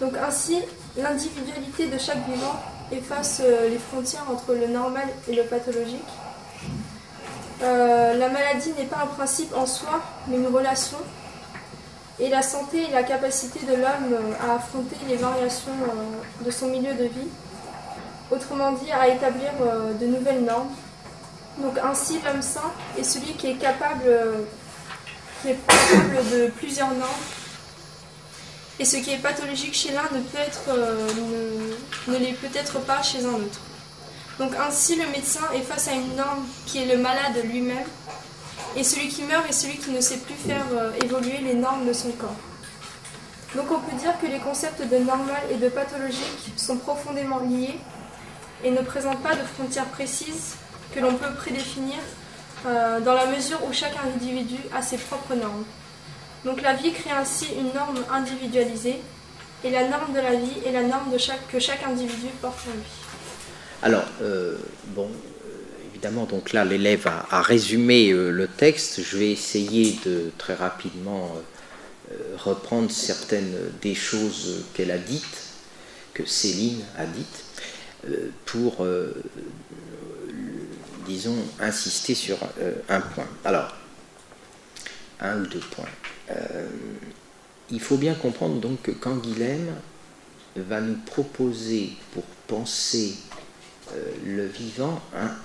Donc 0.00 0.12
ainsi, 0.18 0.60
l'individualité 0.96 1.86
de 1.86 1.98
chaque 1.98 2.28
vivant 2.28 2.60
efface 2.94 3.40
euh, 3.44 3.68
les 3.68 3.78
frontières 3.78 4.24
entre 4.30 4.54
le 4.54 4.66
normal 4.68 5.08
et 5.28 5.34
le 5.34 5.44
pathologique. 5.44 6.00
Euh, 7.62 8.14
la 8.14 8.28
maladie 8.28 8.72
n'est 8.78 8.86
pas 8.86 9.02
un 9.02 9.06
principe 9.06 9.54
en 9.56 9.66
soi, 9.66 10.00
mais 10.28 10.36
une 10.36 10.46
relation. 10.46 10.98
Et 12.20 12.28
la 12.28 12.42
santé 12.42 12.84
est 12.84 12.92
la 12.92 13.02
capacité 13.02 13.60
de 13.66 13.72
l'homme 13.72 14.12
euh, 14.12 14.32
à 14.48 14.56
affronter 14.56 14.96
les 15.08 15.16
variations 15.16 15.72
de 16.44 16.50
son 16.50 16.68
milieu 16.68 16.94
de 16.94 17.04
vie, 17.04 17.28
autrement 18.30 18.72
dit 18.72 18.90
à 18.90 19.08
établir 19.08 19.50
de 20.00 20.06
nouvelles 20.06 20.44
normes. 20.44 20.70
Donc 21.58 21.78
ainsi 21.78 22.18
l'homme 22.24 22.42
sain 22.42 22.72
est 22.98 23.04
celui 23.04 23.32
qui 23.34 23.48
est 23.48 23.56
capable, 23.56 24.04
qui 25.42 25.50
est 25.50 25.58
capable 25.66 26.30
de 26.30 26.48
plusieurs 26.56 26.90
normes 26.90 27.22
et 28.78 28.84
ce 28.84 28.96
qui 28.96 29.10
est 29.12 29.18
pathologique 29.18 29.74
chez 29.74 29.92
l'un 29.92 30.08
ne 30.12 30.20
peut 30.20 30.38
être, 30.38 30.64
euh, 30.68 31.08
l'est 32.08 32.32
peut-être 32.32 32.80
pas 32.80 33.02
chez 33.02 33.24
un 33.24 33.34
autre. 33.34 33.60
Donc 34.38 34.52
ainsi, 34.56 34.96
le 34.96 35.06
médecin 35.08 35.44
est 35.54 35.60
face 35.60 35.88
à 35.88 35.92
une 35.92 36.16
norme 36.16 36.44
qui 36.66 36.82
est 36.82 36.86
le 36.86 37.00
malade 37.00 37.36
lui-même, 37.44 37.86
et 38.76 38.82
celui 38.82 39.08
qui 39.08 39.22
meurt 39.22 39.48
est 39.48 39.52
celui 39.52 39.78
qui 39.78 39.90
ne 39.90 40.00
sait 40.00 40.18
plus 40.18 40.34
faire 40.34 40.66
euh, 40.72 40.90
évoluer 41.04 41.38
les 41.38 41.54
normes 41.54 41.86
de 41.86 41.92
son 41.92 42.10
corps. 42.12 42.36
Donc 43.54 43.70
on 43.70 43.78
peut 43.78 43.96
dire 43.96 44.18
que 44.20 44.26
les 44.26 44.40
concepts 44.40 44.82
de 44.82 44.96
normal 44.98 45.40
et 45.52 45.54
de 45.54 45.68
pathologique 45.68 46.52
sont 46.56 46.76
profondément 46.76 47.38
liés 47.38 47.78
et 48.64 48.70
ne 48.72 48.80
présentent 48.80 49.22
pas 49.22 49.36
de 49.36 49.42
frontières 49.42 49.86
précises 49.86 50.56
que 50.92 50.98
l'on 50.98 51.14
peut 51.14 51.32
prédéfinir 51.36 51.98
euh, 52.66 52.98
dans 53.00 53.14
la 53.14 53.26
mesure 53.26 53.58
où 53.68 53.72
chaque 53.72 53.94
individu 54.04 54.56
a 54.74 54.82
ses 54.82 54.96
propres 54.96 55.34
normes. 55.34 55.64
Donc 56.44 56.60
la 56.60 56.74
vie 56.74 56.92
crée 56.92 57.10
ainsi 57.10 57.46
une 57.58 57.72
norme 57.72 58.04
individualisée, 58.10 59.00
et 59.64 59.70
la 59.70 59.88
norme 59.88 60.12
de 60.12 60.20
la 60.20 60.34
vie 60.34 60.58
est 60.66 60.72
la 60.72 60.82
norme 60.82 61.10
de 61.10 61.16
chaque, 61.16 61.48
que 61.50 61.58
chaque 61.58 61.82
individu 61.84 62.26
porte 62.42 62.58
en 62.68 62.76
lui. 62.76 62.82
Alors, 63.82 64.04
euh, 64.20 64.56
bon, 64.88 65.08
euh, 65.08 65.88
évidemment, 65.90 66.24
donc 66.24 66.52
là, 66.52 66.66
l'élève 66.66 67.06
a, 67.06 67.40
résumé 67.40 68.10
euh, 68.10 68.30
le 68.30 68.46
texte. 68.46 69.02
Je 69.02 69.16
vais 69.16 69.30
essayer 69.30 69.98
de 70.04 70.30
très 70.38 70.54
rapidement 70.54 71.34
reprendre 72.36 72.90
certaines 72.90 73.56
des 73.80 73.94
choses 73.94 74.66
qu'elle 74.74 74.90
a 74.90 74.98
dites, 74.98 75.42
que 76.12 76.24
Céline 76.24 76.84
a 76.96 77.06
dites, 77.06 77.44
pour, 78.44 78.86
disons, 81.06 81.36
insister 81.58 82.14
sur 82.14 82.36
un 82.88 83.00
point. 83.00 83.26
Alors, 83.44 83.74
un 85.20 85.40
ou 85.40 85.46
deux 85.46 85.58
points. 85.58 85.88
Euh, 86.30 86.68
il 87.70 87.80
faut 87.80 87.96
bien 87.96 88.14
comprendre 88.14 88.60
donc 88.60 88.82
que 88.82 88.90
quand 88.90 89.16
Guilhem 89.16 89.74
va 90.56 90.80
nous 90.80 90.96
proposer 91.06 91.92
pour 92.12 92.24
penser 92.46 93.14
euh, 93.92 94.12
le 94.24 94.46
vivant 94.46 95.00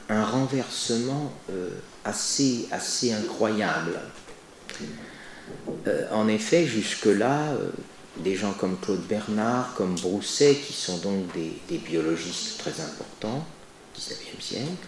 un, 0.10 0.26
renversement 0.26 1.34
euh, 1.50 1.70
assez, 2.06 2.68
assez 2.72 3.12
incroyable. 3.14 4.00
en 6.12 6.28
effet, 6.28 6.66
jusque-là, 6.66 7.54
des 8.18 8.36
gens 8.36 8.54
comme 8.54 8.78
Claude 8.80 9.06
Bernard, 9.08 9.74
comme 9.76 9.96
Brousset, 9.96 10.56
qui 10.56 10.74
sont 10.74 10.98
donc 10.98 11.32
des, 11.34 11.54
des 11.68 11.78
biologistes 11.78 12.60
très 12.60 12.80
importants, 12.82 13.46
19e 13.98 14.42
siècle, 14.42 14.88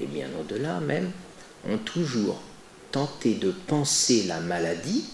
et 0.00 0.06
bien 0.06 0.28
au-delà 0.40 0.80
même, 0.80 1.10
ont 1.68 1.78
toujours 1.78 2.42
tenter 2.92 3.34
de 3.34 3.50
penser 3.50 4.24
la 4.24 4.40
maladie, 4.40 5.04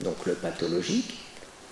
donc 0.00 0.26
le 0.26 0.34
pathologique, 0.34 1.18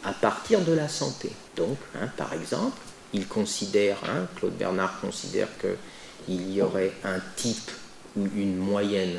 à 0.02 0.12
partir 0.12 0.62
de 0.62 0.72
la 0.72 0.88
santé. 0.88 1.30
Donc, 1.56 1.76
hein, 1.94 2.08
par 2.16 2.32
exemple, 2.32 2.78
il 3.12 3.26
considère, 3.26 3.98
hein, 4.04 4.26
Claude 4.36 4.56
Bernard 4.56 5.00
considère 5.00 5.48
qu'il 5.58 6.50
y 6.50 6.62
aurait 6.62 6.92
un 7.04 7.20
type 7.36 7.70
ou 8.16 8.26
une 8.34 8.56
moyenne 8.56 9.18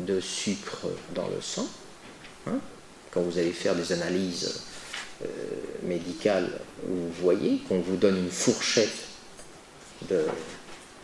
de 0.00 0.20
sucre 0.20 0.88
dans 1.14 1.28
le 1.28 1.40
sang. 1.40 1.66
Hein. 2.48 2.58
quand 3.12 3.20
vous 3.20 3.38
allez 3.38 3.52
faire 3.52 3.76
des 3.76 3.92
analyses 3.92 4.62
euh, 5.22 5.26
médicales, 5.84 6.50
vous 6.84 7.08
voyez 7.22 7.62
qu'on 7.68 7.78
vous 7.78 7.94
donne 7.94 8.16
une 8.16 8.30
fourchette 8.30 9.06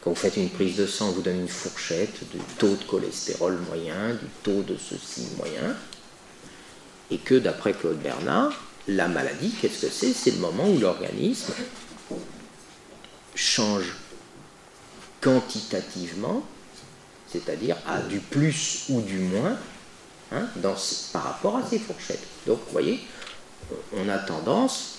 quand 0.00 0.10
vous 0.10 0.16
faites 0.16 0.36
une 0.36 0.50
prise 0.50 0.76
de 0.76 0.86
sang, 0.86 1.08
on 1.08 1.12
vous 1.12 1.22
donne 1.22 1.40
une 1.40 1.48
fourchette 1.48 2.28
du 2.30 2.38
taux 2.58 2.76
de 2.76 2.84
cholestérol 2.84 3.58
moyen, 3.68 4.14
du 4.14 4.26
taux 4.42 4.62
de 4.62 4.76
ceci 4.76 5.28
moyen, 5.36 5.76
et 7.10 7.18
que 7.18 7.34
d'après 7.34 7.72
Claude 7.72 7.98
Bernard, 7.98 8.52
la 8.86 9.08
maladie, 9.08 9.52
qu'est-ce 9.60 9.86
que 9.86 9.92
c'est? 9.92 10.12
C'est 10.12 10.30
le 10.30 10.38
moment 10.38 10.68
où 10.68 10.78
l'organisme 10.78 11.52
change 13.34 13.94
quantitativement, 15.20 16.42
c'est-à-dire 17.30 17.76
à 17.86 18.00
du 18.00 18.20
plus 18.20 18.84
ou 18.88 19.00
du 19.00 19.18
moins, 19.18 19.56
hein, 20.32 20.46
par 21.12 21.22
rapport 21.24 21.56
à 21.56 21.62
ces 21.68 21.78
fourchettes. 21.78 22.26
Donc, 22.46 22.58
vous 22.66 22.72
voyez, 22.72 23.00
on 23.94 24.08
a 24.08 24.18
tendance, 24.18 24.98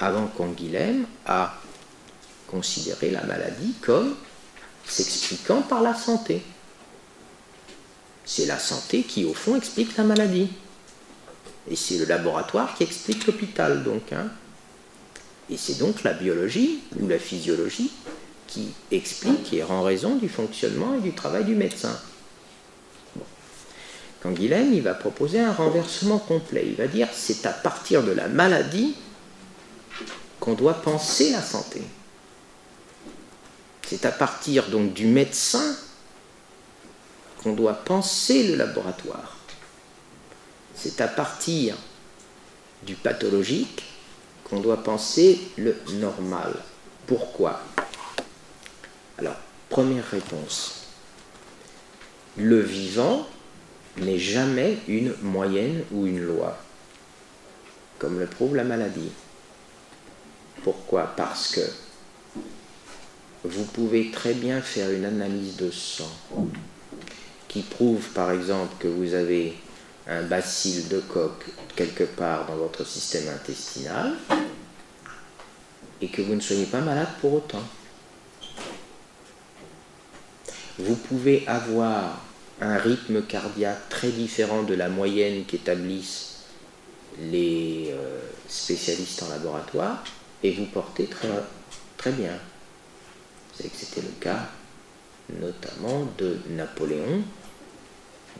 avant 0.00 0.26
Canguilhem, 0.28 1.06
à 1.26 1.60
considérer 2.48 3.10
la 3.10 3.22
maladie 3.24 3.74
comme 3.80 4.14
s'expliquant 4.86 5.62
par 5.62 5.82
la 5.82 5.94
santé. 5.94 6.42
C'est 8.24 8.46
la 8.46 8.58
santé 8.58 9.02
qui, 9.02 9.24
au 9.24 9.34
fond, 9.34 9.56
explique 9.56 9.96
la 9.96 10.04
maladie. 10.04 10.48
Et 11.70 11.76
c'est 11.76 11.98
le 11.98 12.04
laboratoire 12.04 12.74
qui 12.74 12.84
explique 12.84 13.26
l'hôpital, 13.26 13.82
donc. 13.82 14.12
Hein. 14.12 14.30
Et 15.50 15.56
c'est 15.56 15.78
donc 15.78 16.02
la 16.02 16.12
biologie 16.12 16.80
ou 17.00 17.06
la 17.06 17.18
physiologie 17.18 17.90
qui 18.46 18.68
explique 18.90 19.52
et 19.52 19.62
rend 19.62 19.82
raison 19.82 20.16
du 20.16 20.28
fonctionnement 20.28 20.94
et 20.94 21.00
du 21.00 21.12
travail 21.12 21.44
du 21.44 21.54
médecin. 21.54 21.96
Quand 24.22 24.30
Guilhem, 24.30 24.72
il 24.72 24.82
va 24.82 24.94
proposer 24.94 25.40
un 25.40 25.52
renversement 25.52 26.18
complet. 26.18 26.64
Il 26.66 26.74
va 26.74 26.86
dire 26.86 27.08
c'est 27.12 27.46
à 27.46 27.52
partir 27.52 28.02
de 28.02 28.12
la 28.12 28.28
maladie 28.28 28.96
qu'on 30.40 30.54
doit 30.54 30.74
penser 30.74 31.30
la 31.30 31.42
santé. 31.42 31.82
C'est 33.86 34.04
à 34.04 34.10
partir 34.10 34.68
donc 34.68 34.94
du 34.94 35.06
médecin 35.06 35.76
qu'on 37.42 37.52
doit 37.52 37.74
penser 37.74 38.48
le 38.48 38.56
laboratoire. 38.56 39.36
C'est 40.74 41.00
à 41.00 41.08
partir 41.08 41.76
du 42.82 42.96
pathologique 42.96 43.84
qu'on 44.44 44.60
doit 44.60 44.82
penser 44.82 45.40
le 45.56 45.76
normal. 45.94 46.52
Pourquoi? 47.06 47.60
Alors, 49.18 49.36
première 49.68 50.08
réponse. 50.10 50.86
Le 52.36 52.60
vivant 52.60 53.26
n'est 53.98 54.18
jamais 54.18 54.78
une 54.88 55.14
moyenne 55.22 55.84
ou 55.92 56.06
une 56.06 56.20
loi, 56.20 56.58
comme 57.98 58.18
le 58.18 58.26
prouve 58.26 58.56
la 58.56 58.64
maladie. 58.64 59.12
Pourquoi? 60.62 61.04
Parce 61.16 61.52
que 61.52 61.60
vous 63.48 63.64
pouvez 63.64 64.10
très 64.10 64.34
bien 64.34 64.60
faire 64.60 64.90
une 64.90 65.04
analyse 65.04 65.56
de 65.56 65.70
sang 65.70 66.10
qui 67.48 67.62
prouve 67.62 68.08
par 68.10 68.32
exemple 68.32 68.74
que 68.78 68.88
vous 68.88 69.14
avez 69.14 69.54
un 70.08 70.22
bacille 70.22 70.84
de 70.84 71.00
coque 71.00 71.46
quelque 71.74 72.04
part 72.04 72.46
dans 72.46 72.56
votre 72.56 72.84
système 72.86 73.28
intestinal 73.28 74.14
et 76.00 76.08
que 76.08 76.22
vous 76.22 76.34
ne 76.34 76.40
soyez 76.40 76.66
pas 76.66 76.80
malade 76.80 77.08
pour 77.20 77.34
autant. 77.34 77.62
Vous 80.78 80.96
pouvez 80.96 81.46
avoir 81.46 82.20
un 82.60 82.76
rythme 82.76 83.22
cardiaque 83.22 83.88
très 83.88 84.10
différent 84.10 84.62
de 84.62 84.74
la 84.74 84.88
moyenne 84.88 85.44
qu'établissent 85.46 86.44
les 87.18 87.90
euh, 87.90 88.20
spécialistes 88.48 89.22
en 89.22 89.28
laboratoire 89.30 90.04
et 90.42 90.52
vous 90.52 90.66
portez 90.66 91.06
très, 91.06 91.28
très 91.96 92.12
bien. 92.12 92.38
Savez 93.56 93.70
que 93.70 93.76
c'était 93.76 94.02
le 94.02 94.12
cas 94.20 94.48
notamment 95.40 96.06
de 96.18 96.38
Napoléon, 96.50 97.22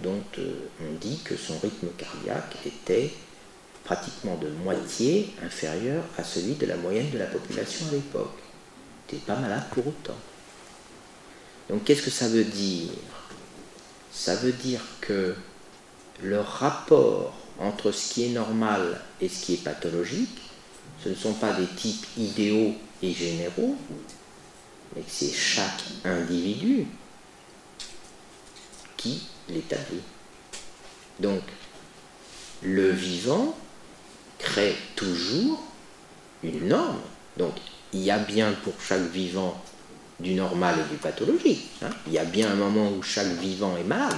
dont 0.03 0.23
euh, 0.39 0.69
on 0.81 0.95
dit 1.01 1.19
que 1.25 1.37
son 1.37 1.59
rythme 1.59 1.89
cardiaque 1.97 2.57
était 2.65 3.13
pratiquement 3.85 4.37
de 4.37 4.49
moitié 4.49 5.33
inférieur 5.43 6.05
à 6.19 6.25
celui 6.25 6.55
de 6.55 6.67
la 6.67 6.77
moyenne 6.77 7.11
de 7.11 7.19
la 7.19 7.27
population 7.27 7.87
à 7.89 7.93
l'époque. 7.93 8.39
Il 9.09 9.15
n'était 9.15 9.27
pas 9.27 9.37
malade 9.37 9.65
pour 9.73 9.87
autant. 9.87 10.17
Donc 11.71 11.85
qu'est-ce 11.85 12.03
que 12.03 12.11
ça 12.11 12.29
veut 12.29 12.45
dire? 12.45 12.91
Ça 14.13 14.35
veut 14.37 14.53
dire 14.53 14.81
que 15.01 15.35
le 16.23 16.41
rapport 16.41 17.37
entre 17.59 17.93
ce 17.93 18.13
qui 18.13 18.25
est 18.25 18.31
normal 18.31 19.01
et 19.21 19.29
ce 19.29 19.45
qui 19.45 19.55
est 19.55 19.65
pathologique, 19.65 20.39
ce 21.03 21.11
ne 21.11 21.15
sont 21.15 21.35
pas 21.35 21.53
des 21.53 21.67
types 21.67 22.07
idéaux 22.17 22.75
et 23.03 23.13
généraux, 23.13 23.77
mais 24.97 25.05
c'est 25.07 25.33
chaque 25.33 25.85
individu 26.05 26.87
qui 28.97 29.23
l'établit. 29.49 30.01
Donc, 31.21 31.43
le 32.63 32.91
vivant 32.91 33.55
crée 34.39 34.75
toujours 34.97 35.63
une 36.43 36.69
norme. 36.69 37.01
Donc, 37.37 37.53
il 37.93 38.01
y 38.01 38.11
a 38.11 38.19
bien 38.19 38.53
pour 38.65 38.75
chaque 38.81 39.11
vivant 39.11 39.61
du 40.19 40.35
normal 40.35 40.77
et 40.81 40.91
du 40.91 40.97
pathologique. 40.97 41.69
Hein. 41.83 41.91
Il 42.07 42.15
y 42.15 42.19
a 42.19 42.25
bien 42.25 42.51
un 42.51 42.55
moment 42.55 42.91
où 42.91 43.03
chaque 43.03 43.27
vivant 43.39 43.77
est 43.77 43.85
malade. 43.85 44.17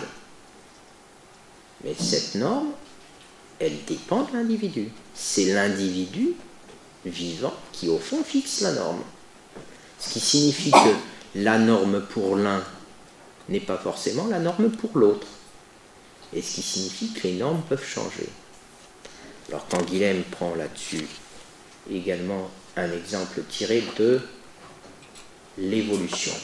Mais 1.82 1.94
cette 1.94 2.36
norme, 2.36 2.70
elle 3.58 3.84
dépend 3.84 4.22
de 4.22 4.32
l'individu. 4.32 4.90
C'est 5.14 5.52
l'individu 5.52 6.30
vivant 7.04 7.54
qui, 7.72 7.88
au 7.88 7.98
fond, 7.98 8.22
fixe 8.22 8.60
la 8.60 8.72
norme. 8.72 9.02
Ce 9.98 10.12
qui 10.12 10.20
signifie 10.20 10.70
que 10.70 10.94
la 11.34 11.58
norme 11.58 12.02
pour 12.02 12.36
l'un 12.36 12.62
n'est 13.48 13.60
pas 13.60 13.78
forcément 13.78 14.26
la 14.26 14.38
norme 14.38 14.70
pour 14.70 14.96
l'autre. 14.98 15.26
Et 16.32 16.42
ce 16.42 16.56
qui 16.56 16.62
signifie 16.62 17.12
que 17.12 17.26
les 17.26 17.34
normes 17.34 17.62
peuvent 17.68 17.84
changer. 17.84 18.28
Alors 19.48 19.66
quand 19.68 19.82
Guilhem 19.82 20.22
prend 20.24 20.54
là-dessus 20.54 21.06
également 21.90 22.50
un 22.76 22.92
exemple 22.92 23.40
tiré 23.48 23.82
de 23.98 24.20
l'évolution. 25.56 26.34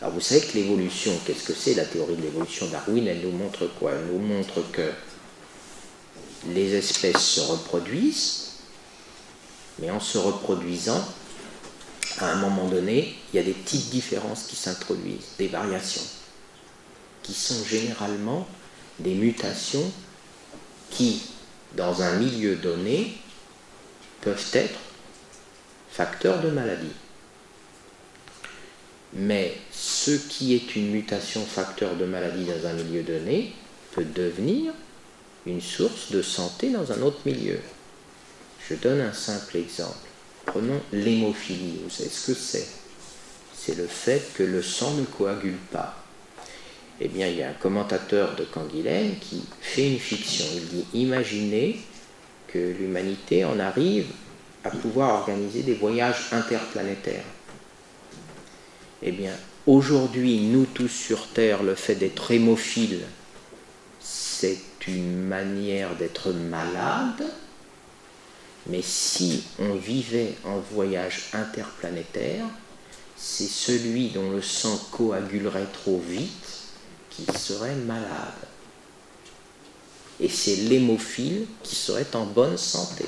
Alors 0.00 0.12
vous 0.12 0.20
savez 0.20 0.40
que 0.42 0.54
l'évolution, 0.54 1.12
qu'est-ce 1.24 1.44
que 1.44 1.54
c'est 1.54 1.74
la 1.74 1.84
théorie 1.84 2.16
de 2.16 2.22
l'évolution? 2.22 2.66
Darwin 2.66 3.06
Elle 3.06 3.22
nous 3.22 3.30
montre 3.30 3.66
quoi? 3.78 3.92
Elle 3.92 4.06
nous 4.12 4.18
montre 4.18 4.60
que 4.72 4.90
les 6.48 6.74
espèces 6.74 7.22
se 7.22 7.40
reproduisent, 7.40 8.50
mais 9.78 9.90
en 9.90 10.00
se 10.00 10.18
reproduisant, 10.18 11.02
à 12.18 12.30
un 12.32 12.36
moment 12.36 12.68
donné, 12.68 13.16
il 13.32 13.36
y 13.36 13.38
a 13.38 13.42
des 13.42 13.52
petites 13.52 13.90
différences 13.90 14.44
qui 14.44 14.56
s'introduisent, 14.56 15.32
des 15.38 15.48
variations, 15.48 16.02
qui 17.22 17.34
sont 17.34 17.64
généralement 17.64 18.46
des 18.98 19.14
mutations 19.14 19.90
qui, 20.90 21.22
dans 21.74 22.02
un 22.02 22.16
milieu 22.16 22.56
donné, 22.56 23.16
peuvent 24.20 24.50
être 24.52 24.78
facteurs 25.90 26.40
de 26.40 26.50
maladie. 26.50 26.92
Mais 29.12 29.56
ce 29.70 30.10
qui 30.10 30.54
est 30.54 30.74
une 30.74 30.90
mutation 30.90 31.44
facteur 31.44 31.94
de 31.96 32.04
maladie 32.04 32.44
dans 32.44 32.66
un 32.68 32.72
milieu 32.72 33.02
donné 33.02 33.52
peut 33.92 34.04
devenir 34.04 34.72
une 35.46 35.60
source 35.60 36.10
de 36.10 36.20
santé 36.20 36.70
dans 36.70 36.90
un 36.90 37.00
autre 37.02 37.20
milieu. 37.26 37.60
Je 38.68 38.74
donne 38.74 39.00
un 39.00 39.12
simple 39.12 39.56
exemple. 39.56 40.08
Prenons 40.46 40.80
l'hémophilie. 40.92 41.80
Vous 41.82 41.90
savez 41.90 42.10
ce 42.10 42.32
que 42.32 42.38
c'est? 42.38 42.66
C'est 43.54 43.76
le 43.76 43.86
fait 43.86 44.32
que 44.34 44.42
le 44.42 44.62
sang 44.62 44.92
ne 44.94 45.04
coagule 45.04 45.58
pas. 45.72 45.96
Eh 47.00 47.08
bien, 47.08 47.26
il 47.28 47.36
y 47.36 47.42
a 47.42 47.48
un 47.48 47.54
commentateur 47.54 48.36
de 48.36 48.44
Canguilhem 48.44 49.16
qui 49.20 49.42
fait 49.60 49.90
une 49.90 49.98
fiction. 49.98 50.44
Il 50.54 50.68
dit 50.68 50.84
Imaginez 50.94 51.80
que 52.48 52.58
l'humanité 52.58 53.44
en 53.44 53.58
arrive 53.58 54.06
à 54.62 54.70
pouvoir 54.70 55.20
organiser 55.20 55.62
des 55.62 55.74
voyages 55.74 56.28
interplanétaires. 56.32 57.24
Eh 59.02 59.12
bien, 59.12 59.32
aujourd'hui, 59.66 60.40
nous 60.40 60.66
tous 60.66 60.88
sur 60.88 61.26
Terre, 61.28 61.62
le 61.62 61.74
fait 61.74 61.96
d'être 61.96 62.30
hémophile, 62.30 63.00
c'est 64.00 64.58
une 64.86 65.22
manière 65.22 65.96
d'être 65.96 66.32
malade 66.32 67.24
mais 68.66 68.82
si 68.82 69.44
on 69.58 69.74
vivait 69.74 70.34
en 70.44 70.58
voyage 70.58 71.30
interplanétaire, 71.32 72.46
c'est 73.16 73.48
celui 73.48 74.08
dont 74.08 74.30
le 74.30 74.42
sang 74.42 74.76
coagulerait 74.90 75.68
trop 75.72 75.98
vite 75.98 76.62
qui 77.10 77.26
serait 77.38 77.74
malade. 77.74 78.34
Et 80.20 80.28
c'est 80.28 80.56
l'hémophile 80.56 81.46
qui 81.62 81.74
serait 81.74 82.14
en 82.14 82.24
bonne 82.24 82.56
santé. 82.56 83.04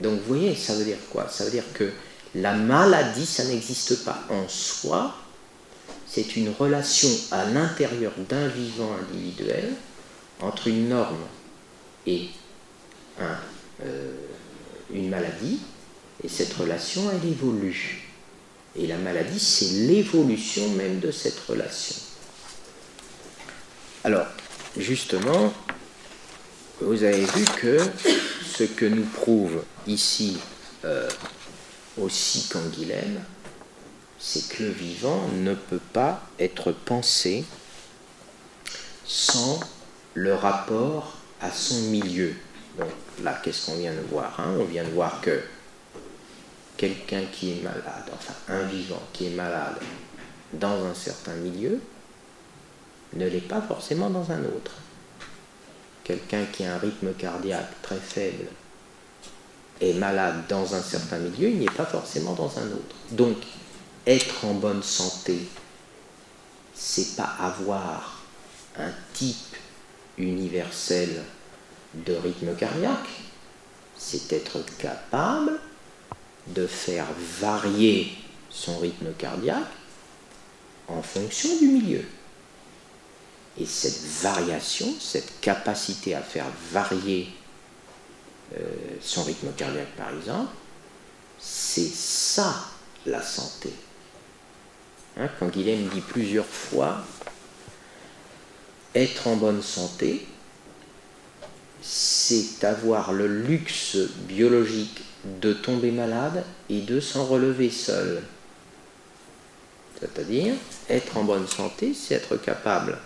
Donc 0.00 0.20
vous 0.20 0.26
voyez, 0.26 0.54
ça 0.54 0.74
veut 0.74 0.84
dire 0.84 0.98
quoi? 1.10 1.28
Ça 1.28 1.44
veut 1.44 1.50
dire 1.50 1.72
que 1.72 1.90
la 2.34 2.52
maladie, 2.52 3.26
ça 3.26 3.44
n'existe 3.44 4.04
pas 4.04 4.22
en 4.28 4.48
soi, 4.48 5.14
c'est 6.06 6.36
une 6.36 6.50
relation 6.50 7.08
à 7.30 7.44
l'intérieur 7.46 8.12
d'un 8.28 8.48
vivant 8.48 8.90
individuel 9.00 9.74
entre 10.40 10.68
une 10.68 10.88
norme 10.88 11.24
et 12.06 12.28
un 13.20 13.38
euh, 13.84 14.12
une 14.90 15.08
maladie, 15.08 15.60
et 16.22 16.28
cette 16.28 16.52
relation, 16.54 17.02
elle 17.10 17.28
évolue. 17.28 18.08
Et 18.74 18.86
la 18.86 18.96
maladie, 18.96 19.40
c'est 19.40 19.86
l'évolution 19.86 20.68
même 20.70 21.00
de 21.00 21.10
cette 21.10 21.38
relation. 21.40 21.96
Alors, 24.04 24.26
justement, 24.76 25.52
vous 26.80 27.02
avez 27.02 27.24
vu 27.24 27.44
que 27.56 27.78
ce 28.44 28.64
que 28.64 28.84
nous 28.84 29.04
prouve 29.04 29.64
ici 29.86 30.38
euh, 30.84 31.08
aussi 31.98 32.48
Canguilhem, 32.48 33.20
c'est 34.18 34.48
que 34.48 34.62
le 34.64 34.70
vivant 34.70 35.28
ne 35.34 35.54
peut 35.54 35.80
pas 35.92 36.22
être 36.38 36.72
pensé 36.72 37.44
sans 39.04 39.60
le 40.14 40.34
rapport 40.34 41.14
à 41.40 41.50
son 41.50 41.80
milieu. 41.90 42.34
Là, 43.22 43.40
qu'est-ce 43.42 43.66
qu'on 43.66 43.76
vient 43.76 43.94
de 43.94 44.00
voir 44.10 44.38
hein? 44.38 44.54
On 44.58 44.64
vient 44.64 44.84
de 44.84 44.90
voir 44.90 45.20
que 45.20 45.42
quelqu'un 46.76 47.22
qui 47.32 47.52
est 47.52 47.62
malade, 47.62 48.04
enfin 48.12 48.34
un 48.48 48.62
vivant 48.62 49.02
qui 49.12 49.26
est 49.26 49.36
malade 49.36 49.76
dans 50.52 50.84
un 50.84 50.94
certain 50.94 51.34
milieu, 51.34 51.80
ne 53.14 53.26
l'est 53.26 53.40
pas 53.48 53.62
forcément 53.62 54.10
dans 54.10 54.30
un 54.30 54.44
autre. 54.44 54.72
Quelqu'un 56.04 56.44
qui 56.52 56.64
a 56.64 56.74
un 56.74 56.78
rythme 56.78 57.12
cardiaque 57.14 57.82
très 57.82 57.96
faible 57.96 58.46
est 59.80 59.94
malade 59.94 60.44
dans 60.48 60.74
un 60.74 60.82
certain 60.82 61.18
milieu, 61.18 61.48
il 61.48 61.58
n'est 61.58 61.66
pas 61.66 61.84
forcément 61.84 62.34
dans 62.34 62.58
un 62.58 62.66
autre. 62.66 62.96
Donc, 63.10 63.36
être 64.06 64.44
en 64.44 64.54
bonne 64.54 64.82
santé, 64.82 65.48
c'est 66.74 67.16
pas 67.16 67.34
avoir 67.40 68.22
un 68.78 68.90
type 69.14 69.56
universel 70.18 71.24
de 72.04 72.14
rythme 72.14 72.54
cardiaque, 72.54 73.08
c'est 73.96 74.32
être 74.32 74.58
capable 74.78 75.58
de 76.48 76.66
faire 76.66 77.06
varier 77.40 78.12
son 78.50 78.78
rythme 78.78 79.12
cardiaque 79.18 79.64
en 80.88 81.02
fonction 81.02 81.56
du 81.58 81.66
milieu. 81.68 82.04
Et 83.58 83.66
cette 83.66 84.02
variation, 84.22 84.86
cette 85.00 85.40
capacité 85.40 86.14
à 86.14 86.20
faire 86.20 86.46
varier 86.70 87.28
euh, 88.56 88.62
son 89.00 89.24
rythme 89.24 89.48
cardiaque 89.56 89.96
par 89.96 90.10
exemple, 90.10 90.52
c'est 91.38 91.88
ça 91.88 92.54
la 93.06 93.22
santé. 93.22 93.72
Hein, 95.16 95.28
quand 95.38 95.48
Guilhem 95.48 95.88
dit 95.88 96.02
plusieurs 96.02 96.46
fois, 96.46 97.04
être 98.94 99.26
en 99.26 99.36
bonne 99.36 99.62
santé, 99.62 100.26
c'est 101.88 102.64
avoir 102.64 103.12
le 103.12 103.28
luxe 103.28 103.96
biologique 104.26 105.02
de 105.40 105.52
tomber 105.52 105.92
malade 105.92 106.44
et 106.68 106.80
de 106.80 106.98
s'en 106.98 107.24
relever 107.24 107.70
seul. 107.70 108.22
C'est-à-dire, 110.00 110.54
être 110.90 111.16
en 111.16 111.24
bonne 111.24 111.46
santé, 111.46 111.94
c'est 111.94 112.14
être 112.14 112.36
capable 112.36 112.98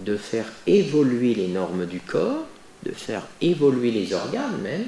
de 0.00 0.16
faire 0.16 0.46
évoluer 0.66 1.34
les 1.34 1.48
normes 1.48 1.86
du 1.86 2.00
corps, 2.00 2.44
de 2.82 2.92
faire 2.92 3.22
évoluer 3.40 3.92
les 3.92 4.12
organes 4.12 4.60
même, 4.60 4.86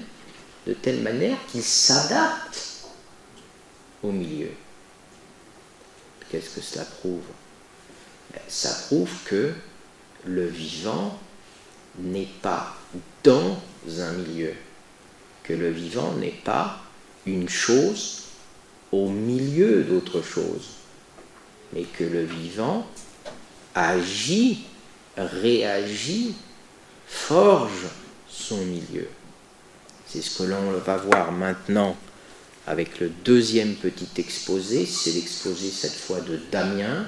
de 0.66 0.72
telle 0.72 1.00
manière 1.00 1.38
qu'ils 1.50 1.62
s'adaptent 1.62 2.88
au 4.02 4.10
milieu. 4.10 4.50
Qu'est-ce 6.30 6.50
que 6.50 6.60
cela 6.60 6.84
prouve? 6.84 7.22
Ben, 8.32 8.40
Ça 8.48 8.70
prouve 8.86 9.12
que 9.24 9.52
le 10.26 10.46
vivant 10.46 11.18
n'est 11.98 12.28
pas 12.42 12.76
dans 13.24 13.58
un 13.98 14.12
milieu, 14.12 14.52
que 15.42 15.52
le 15.52 15.70
vivant 15.70 16.12
n'est 16.14 16.40
pas 16.44 16.80
une 17.26 17.48
chose 17.48 18.22
au 18.92 19.08
milieu 19.08 19.82
d'autre 19.82 20.22
chose, 20.22 20.68
mais 21.72 21.82
que 21.82 22.04
le 22.04 22.24
vivant 22.24 22.86
agit 23.74 24.64
réagit, 25.16 26.34
forge 27.06 27.86
son 28.28 28.58
milieu. 28.58 29.08
C'est 30.06 30.22
ce 30.22 30.38
que 30.38 30.44
l'on 30.44 30.72
va 30.78 30.96
voir 30.96 31.32
maintenant 31.32 31.96
avec 32.66 33.00
le 33.00 33.10
deuxième 33.24 33.74
petit 33.74 34.08
exposé, 34.16 34.86
c'est 34.86 35.12
l'exposé 35.12 35.70
cette 35.70 35.94
fois 35.94 36.20
de 36.20 36.38
Damien, 36.50 37.06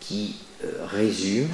qui 0.00 0.36
euh, 0.64 0.86
résume 0.86 1.48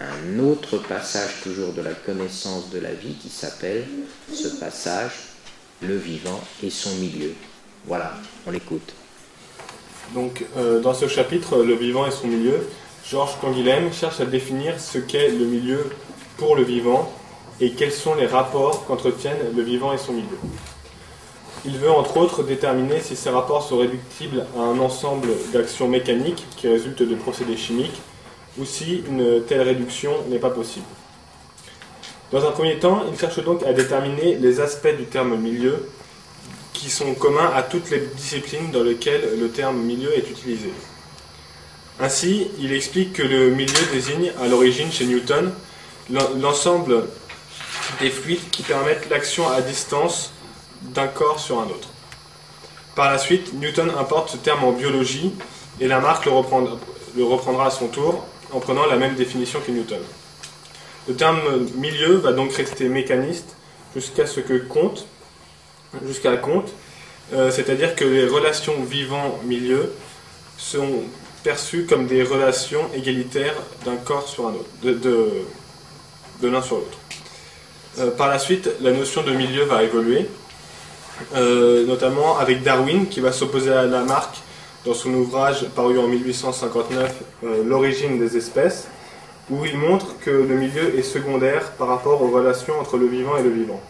un 0.00 0.38
autre 0.38 0.78
passage 0.78 1.42
toujours 1.42 1.72
de 1.72 1.82
la 1.82 1.92
connaissance 1.92 2.70
de 2.70 2.78
la 2.78 2.92
vie 2.92 3.14
qui 3.14 3.28
s'appelle 3.28 3.84
ce 4.32 4.48
passage 4.48 5.12
le 5.82 5.96
vivant 5.96 6.40
et 6.62 6.70
son 6.70 6.94
milieu. 6.96 7.34
Voilà, 7.86 8.14
on 8.46 8.50
l'écoute. 8.50 8.94
Donc 10.14 10.44
euh, 10.56 10.80
dans 10.80 10.94
ce 10.94 11.06
chapitre, 11.06 11.58
le 11.58 11.74
vivant 11.74 12.06
et 12.06 12.10
son 12.10 12.26
milieu, 12.26 12.66
Georges 13.08 13.38
Canguilhem 13.40 13.92
cherche 13.92 14.20
à 14.20 14.26
définir 14.26 14.80
ce 14.80 14.98
qu'est 14.98 15.28
le 15.28 15.44
milieu 15.44 15.90
pour 16.36 16.56
le 16.56 16.62
vivant 16.62 17.10
et 17.60 17.72
quels 17.72 17.92
sont 17.92 18.14
les 18.14 18.26
rapports 18.26 18.86
qu'entretiennent 18.86 19.54
le 19.54 19.62
vivant 19.62 19.92
et 19.92 19.98
son 19.98 20.12
milieu. 20.12 20.38
Il 21.66 21.76
veut 21.76 21.90
entre 21.90 22.16
autres 22.16 22.42
déterminer 22.42 23.00
si 23.00 23.16
ces 23.16 23.28
rapports 23.28 23.62
sont 23.62 23.78
réductibles 23.78 24.46
à 24.56 24.60
un 24.60 24.78
ensemble 24.78 25.28
d'actions 25.52 25.88
mécaniques 25.88 26.46
qui 26.56 26.68
résultent 26.68 27.02
de 27.02 27.14
procédés 27.14 27.58
chimiques 27.58 28.00
ou 28.60 28.64
si 28.64 29.02
une 29.08 29.42
telle 29.44 29.62
réduction 29.62 30.12
n'est 30.28 30.38
pas 30.38 30.50
possible. 30.50 30.86
Dans 32.30 32.46
un 32.46 32.52
premier 32.52 32.78
temps, 32.78 33.02
il 33.10 33.18
cherche 33.18 33.42
donc 33.42 33.64
à 33.64 33.72
déterminer 33.72 34.36
les 34.36 34.60
aspects 34.60 34.94
du 34.96 35.04
terme 35.04 35.36
milieu 35.36 35.88
qui 36.72 36.90
sont 36.90 37.14
communs 37.14 37.50
à 37.54 37.62
toutes 37.62 37.90
les 37.90 38.00
disciplines 38.00 38.70
dans 38.70 38.82
lesquelles 38.82 39.38
le 39.40 39.48
terme 39.48 39.78
milieu 39.78 40.16
est 40.16 40.30
utilisé. 40.30 40.72
Ainsi, 41.98 42.48
il 42.58 42.72
explique 42.72 43.14
que 43.14 43.22
le 43.22 43.50
milieu 43.50 43.86
désigne 43.92 44.32
à 44.40 44.46
l'origine 44.46 44.92
chez 44.92 45.06
Newton 45.06 45.52
l'ensemble 46.38 47.04
des 48.00 48.10
fluides 48.10 48.48
qui 48.50 48.62
permettent 48.62 49.08
l'action 49.10 49.48
à 49.48 49.60
distance 49.60 50.32
d'un 50.82 51.08
corps 51.08 51.40
sur 51.40 51.58
un 51.60 51.64
autre. 51.64 51.88
Par 52.94 53.10
la 53.10 53.18
suite, 53.18 53.52
Newton 53.54 53.90
importe 53.98 54.30
ce 54.30 54.36
terme 54.36 54.64
en 54.64 54.72
biologie 54.72 55.32
et 55.80 55.88
Lamarck 55.88 56.24
le 56.24 56.32
reprendra, 56.32 56.78
le 57.16 57.24
reprendra 57.24 57.66
à 57.66 57.70
son 57.70 57.88
tour 57.88 58.24
en 58.52 58.60
prenant 58.60 58.86
la 58.86 58.96
même 58.96 59.14
définition 59.14 59.60
que 59.60 59.70
Newton. 59.70 60.00
Le 61.08 61.14
terme 61.14 61.40
milieu 61.76 62.16
va 62.16 62.32
donc 62.32 62.52
rester 62.52 62.88
mécaniste 62.88 63.56
jusqu'à 63.94 64.26
ce 64.26 64.40
que 64.40 64.54
compte, 64.58 65.06
jusqu'à 66.06 66.36
compte, 66.36 66.72
euh, 67.32 67.50
c'est-à-dire 67.50 67.94
que 67.94 68.04
les 68.04 68.26
relations 68.26 68.82
vivant-milieu 68.82 69.92
sont 70.58 71.02
perçues 71.42 71.86
comme 71.88 72.06
des 72.06 72.22
relations 72.22 72.82
égalitaires 72.94 73.54
d'un 73.84 73.96
corps 73.96 74.28
sur 74.28 74.46
un 74.46 74.50
autre, 74.50 74.68
de, 74.82 74.92
de, 76.42 76.48
l'un 76.48 76.60
sur 76.60 76.76
l'autre. 76.76 76.98
Euh, 77.98 78.10
par 78.10 78.28
la 78.28 78.38
suite, 78.38 78.68
la 78.80 78.92
notion 78.92 79.22
de 79.22 79.32
milieu 79.32 79.64
va 79.64 79.82
évoluer, 79.82 80.26
euh, 81.34 81.86
notamment 81.86 82.38
avec 82.38 82.62
Darwin 82.62 83.06
qui 83.08 83.20
va 83.20 83.32
s'opposer 83.32 83.72
à 83.72 83.84
Lamarck 83.84 84.36
dans 84.84 84.94
son 84.94 85.12
ouvrage 85.14 85.66
paru 85.74 85.98
en 85.98 86.06
1859, 86.08 87.22
L'origine 87.66 88.18
des 88.18 88.36
espèces, 88.36 88.88
où 89.50 89.64
il 89.64 89.76
montre 89.76 90.18
que 90.20 90.30
le 90.30 90.54
milieu 90.54 90.98
est 90.98 91.02
secondaire 91.02 91.72
par 91.72 91.88
rapport 91.88 92.22
aux 92.22 92.28
relations 92.28 92.78
entre 92.78 92.96
le 92.96 93.06
vivant 93.06 93.36
et 93.36 93.42
le 93.42 93.50
vivant. 93.50 93.80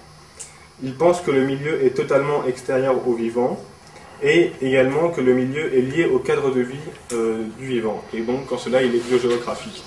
Il 0.82 0.95
pense 0.95 1.20
que 1.20 1.30
le 1.30 1.45
milieu 1.45 1.84
est 1.84 1.95
totalement 1.95 2.45
extérieur 2.47 3.07
au 3.07 3.12
vivant, 3.12 3.61
et 4.22 4.53
également 4.61 5.11
que 5.11 5.20
le 5.20 5.34
milieu 5.34 5.74
est 5.74 5.80
lié 5.80 6.05
au 6.07 6.18
cadre 6.18 6.51
de 6.51 6.61
vie 6.61 6.76
euh, 7.12 7.45
du 7.59 7.66
vivant, 7.66 8.03
et 8.12 8.20
donc 8.20 8.47
quand 8.47 8.59
cela 8.59 8.82
il 8.82 8.95
est 8.95 9.07
biogéographique. 9.09 9.82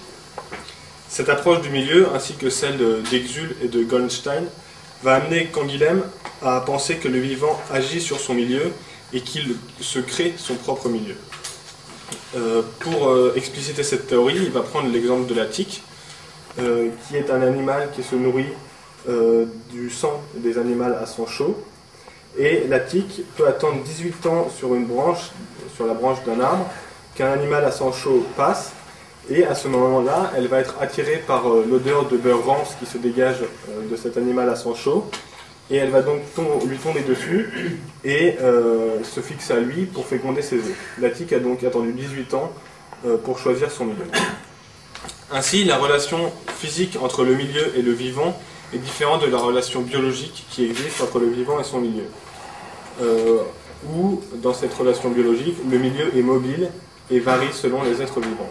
Cette 1.10 1.30
approche 1.30 1.62
du 1.62 1.70
milieu, 1.70 2.08
ainsi 2.16 2.34
que 2.34 2.50
celle 2.50 3.04
d'Exul 3.12 3.56
et 3.64 3.68
de 3.68 3.84
Goldstein, 3.84 4.46
va 5.04 5.16
amener 5.16 5.46
Canguilhem 5.46 6.02
à 6.42 6.62
penser 6.62 6.96
que 6.96 7.08
le 7.08 7.20
vivant 7.20 7.60
agit 7.72 8.02
sur 8.02 8.20
son 8.20 8.34
milieu 8.34 8.72
et 9.14 9.22
qu'il 9.22 9.56
se 9.80 10.00
crée 10.00 10.34
son 10.38 10.56
propre 10.56 10.90
milieu. 10.90 11.16
Euh, 12.36 12.62
pour 12.80 13.08
euh, 13.08 13.34
expliciter 13.36 13.84
cette 13.84 14.08
théorie, 14.08 14.38
il 14.38 14.52
va 14.52 14.62
prendre 14.62 14.90
l'exemple 14.90 15.28
de 15.28 15.36
la 15.36 15.46
tique, 15.46 15.84
qui 16.56 17.16
est 17.16 17.32
un 17.32 17.42
animal 17.42 17.90
qui 17.96 18.04
se 18.04 18.14
nourrit 18.14 18.54
du 19.72 19.90
sang 19.90 20.22
des 20.36 20.60
animaux 20.60 20.94
à 21.02 21.08
sang 21.08 21.26
chaud, 21.26 21.58
et 22.38 22.66
la 22.68 22.80
tique 22.80 23.22
peut 23.36 23.48
attendre 23.48 23.84
18 23.84 24.26
ans 24.26 24.50
sur 24.50 24.74
une 24.74 24.86
branche, 24.86 25.32
sur 25.76 25.86
la 25.86 25.94
branche 25.94 26.24
d'un 26.26 26.40
arbre, 26.40 26.66
qu'un 27.16 27.32
animal 27.32 27.64
à 27.64 27.72
sang 27.72 27.92
chaud 27.92 28.26
passe. 28.36 28.72
Et 29.30 29.46
à 29.46 29.56
ce 29.56 29.68
moment-là, 29.68 30.32
elle 30.36 30.48
va 30.48 30.60
être 30.60 30.76
attirée 30.82 31.24
par 31.26 31.48
euh, 31.48 31.66
l'odeur 31.70 32.08
de 32.10 32.18
beurre 32.18 32.44
rance 32.46 32.76
qui 32.78 32.86
se 32.86 32.98
dégage 32.98 33.38
euh, 33.70 33.90
de 33.90 33.96
cet 33.96 34.18
animal 34.18 34.50
à 34.50 34.56
sang 34.56 34.76
chaud. 34.76 35.10
Et 35.70 35.78
elle 35.78 35.90
va 35.90 36.02
donc 36.02 36.22
lui 36.68 36.78
tomber 36.78 37.02
dessus 37.02 37.80
et 38.04 38.36
euh, 38.42 39.04
se 39.04 39.22
fixer 39.22 39.54
à 39.54 39.60
lui 39.60 39.86
pour 39.86 40.06
féconder 40.06 40.42
ses 40.42 40.58
œufs. 40.58 40.78
La 41.00 41.10
tique 41.10 41.34
a 41.34 41.40
donc 41.40 41.64
attendu 41.64 41.94
18 41.94 42.34
ans 42.34 42.52
pour 43.26 43.38
choisir 43.38 43.70
son 43.70 43.84
milieu. 43.86 44.06
Ainsi, 45.32 45.64
la 45.64 45.78
relation 45.78 46.32
physique 46.58 46.98
entre 47.02 47.24
le 47.24 47.34
milieu 47.34 47.78
et 47.78 47.82
le 47.82 47.92
vivant 47.92 48.38
est 48.74 48.78
différente 48.78 49.24
de 49.24 49.28
la 49.28 49.40
relation 49.40 49.82
biologique 49.82 50.46
qui 50.50 50.66
existe 50.66 51.02
entre 51.02 51.20
le 51.20 51.28
vivant 51.28 51.60
et 51.60 51.64
son 51.64 51.80
milieu. 51.80 52.06
Euh, 53.02 53.40
où, 53.92 54.22
dans 54.36 54.54
cette 54.54 54.74
relation 54.74 55.10
biologique, 55.10 55.58
le 55.70 55.78
milieu 55.78 56.16
est 56.16 56.22
mobile 56.22 56.70
et 57.10 57.20
varie 57.20 57.52
selon 57.52 57.84
les 57.84 58.02
êtres 58.02 58.20
vivants. 58.20 58.50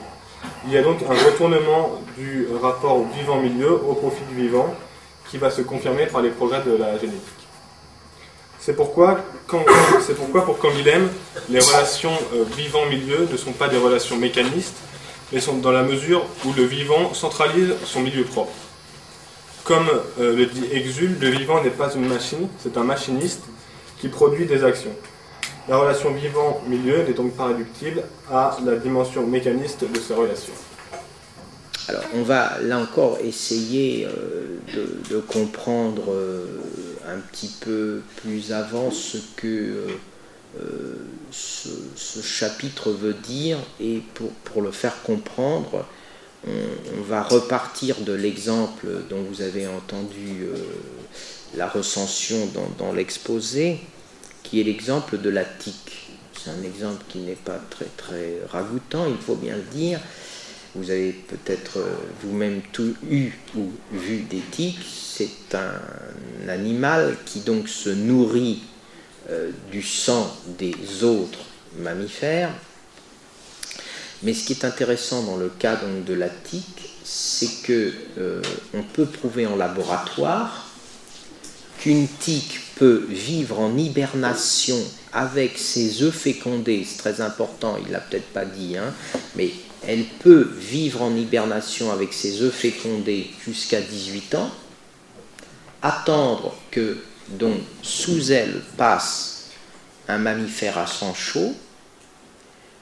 Il 0.66 0.72
y 0.72 0.76
a 0.76 0.82
donc 0.82 0.98
un 1.08 1.14
retournement 1.14 2.00
du 2.18 2.48
rapport 2.60 3.04
vivant-milieu 3.16 3.72
au 3.72 3.94
profit 3.94 4.24
du 4.28 4.42
vivant 4.42 4.74
qui 5.32 5.38
va 5.38 5.50
se 5.50 5.62
confirmer 5.62 6.04
par 6.04 6.20
les 6.20 6.28
progrès 6.28 6.60
de 6.60 6.76
la 6.76 6.98
génétique. 6.98 7.42
C'est 8.60 8.76
pourquoi, 8.76 9.18
pour 9.48 10.58
Canguilhem, 10.58 11.08
les 11.48 11.58
relations 11.58 12.12
euh, 12.34 12.44
vivant-milieu 12.54 13.26
ne 13.32 13.36
sont 13.38 13.52
pas 13.52 13.68
des 13.68 13.78
relations 13.78 14.18
mécanistes, 14.18 14.76
mais 15.32 15.40
sont 15.40 15.56
dans 15.56 15.72
la 15.72 15.84
mesure 15.84 16.26
où 16.44 16.52
le 16.52 16.64
vivant 16.64 17.14
centralise 17.14 17.72
son 17.86 18.00
milieu 18.00 18.24
propre. 18.24 18.52
Comme 19.64 19.88
euh, 20.20 20.36
le 20.36 20.44
dit 20.44 20.66
Exul, 20.70 21.16
le 21.18 21.28
vivant 21.30 21.62
n'est 21.62 21.70
pas 21.70 21.90
une 21.94 22.06
machine, 22.06 22.46
c'est 22.62 22.76
un 22.76 22.84
machiniste 22.84 23.44
qui 24.02 24.08
produit 24.08 24.44
des 24.44 24.62
actions. 24.64 24.94
La 25.66 25.78
relation 25.78 26.12
vivant-milieu 26.12 27.04
n'est 27.04 27.14
donc 27.14 27.32
pas 27.32 27.46
réductible 27.46 28.02
à 28.30 28.58
la 28.66 28.76
dimension 28.76 29.26
mécaniste 29.26 29.90
de 29.90 29.98
ces 29.98 30.12
relations. 30.12 30.52
On 32.14 32.22
va 32.22 32.58
là 32.62 32.78
encore 32.78 33.18
essayer 33.22 34.06
euh, 34.06 34.58
de, 35.10 35.18
comprendre 35.18 36.12
euh, 36.12 36.46
un 37.08 37.18
petit 37.18 37.50
peu 37.60 38.02
plus 38.16 38.52
avant 38.52 38.90
ce 38.90 39.18
que 39.36 39.86
ce, 41.30 42.20
chapitre 42.22 42.90
veut 42.90 43.14
dire 43.14 43.58
et 43.80 44.02
pour, 44.44 44.62
le 44.62 44.70
faire 44.70 45.02
comprendre, 45.02 45.86
on, 46.46 47.02
va 47.08 47.22
repartir 47.22 48.00
de 48.00 48.12
l'exemple 48.12 48.86
dont 49.08 49.22
vous 49.22 49.40
avez 49.40 49.66
entendu 49.66 50.46
la 51.56 51.68
recension 51.68 52.36
dans 52.78 52.92
l'exposé 52.92 53.80
qui 54.42 54.60
est 54.60 54.64
l'exemple 54.64 55.18
de 55.18 55.30
la 55.30 55.44
tique. 55.44 56.10
C'est 56.36 56.50
un 56.50 56.62
exemple 56.62 57.02
qui 57.08 57.18
n'est 57.18 57.36
pas 57.36 57.58
très 57.70 57.86
très 57.96 58.40
ragoûtant, 58.48 59.06
il 59.06 59.16
faut 59.16 59.36
bien 59.36 59.56
le 59.56 59.62
dire. 59.74 60.00
Vous 60.74 60.90
avez 60.90 61.12
peut-être 61.12 61.78
euh, 61.78 61.94
vous-même 62.22 62.62
tout 62.72 62.94
eu 63.10 63.30
ou 63.56 63.70
vu 63.92 64.20
des 64.22 64.40
tiques. 64.50 64.84
C'est 64.84 65.54
un 65.54 66.48
animal 66.48 67.16
qui 67.26 67.40
donc 67.40 67.68
se 67.68 67.90
nourrit 67.90 68.62
euh, 69.30 69.50
du 69.70 69.82
sang 69.82 70.34
des 70.58 71.04
autres 71.04 71.44
mammifères. 71.78 72.52
Mais 74.22 74.32
ce 74.34 74.46
qui 74.46 74.52
est 74.54 74.64
intéressant 74.64 75.24
dans 75.24 75.36
le 75.36 75.48
cas 75.48 75.78
de 76.06 76.14
la 76.14 76.28
tique, 76.28 76.90
c'est 77.04 77.62
que 77.64 77.92
euh, 78.18 78.40
on 78.72 78.82
peut 78.82 79.06
prouver 79.06 79.46
en 79.46 79.56
laboratoire 79.56 80.68
qu'une 81.78 82.06
tique 82.06 82.60
peut 82.76 83.04
vivre 83.08 83.58
en 83.58 83.76
hibernation 83.76 84.78
avec 85.12 85.58
ses 85.58 86.02
œufs 86.02 86.14
fécondés, 86.14 86.86
c'est 86.88 86.98
très 86.98 87.20
important, 87.20 87.76
il 87.84 87.92
l'a 87.92 87.98
peut-être 87.98 88.28
pas 88.32 88.44
dit, 88.44 88.76
hein, 88.76 88.94
mais 89.34 89.50
elle 89.86 90.04
peut 90.04 90.48
vivre 90.56 91.02
en 91.02 91.14
hibernation 91.14 91.90
avec 91.90 92.12
ses 92.12 92.42
œufs 92.42 92.54
fécondés 92.54 93.30
jusqu'à 93.44 93.80
18 93.80 94.34
ans, 94.36 94.50
attendre 95.82 96.54
que 96.70 96.98
donc 97.28 97.58
sous 97.82 98.30
elle 98.32 98.60
passe 98.76 99.50
un 100.08 100.18
mammifère 100.18 100.78
à 100.78 100.86
sang 100.86 101.14
chaud, 101.14 101.54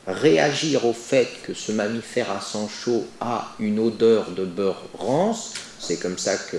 réagir 0.07 0.87
au 0.87 0.93
fait 0.93 1.29
que 1.43 1.55
ce 1.55 1.73
mammifère 1.73 2.31
à 2.31 2.41
sang 2.41 2.69
chaud 2.69 3.07
a 3.21 3.55
une 3.59 3.79
odeur 3.79 4.31
de 4.33 4.45
beurre 4.45 4.83
rance, 4.95 5.55
c'est 5.79 5.99
comme 5.99 6.19
ça 6.19 6.37
que 6.37 6.57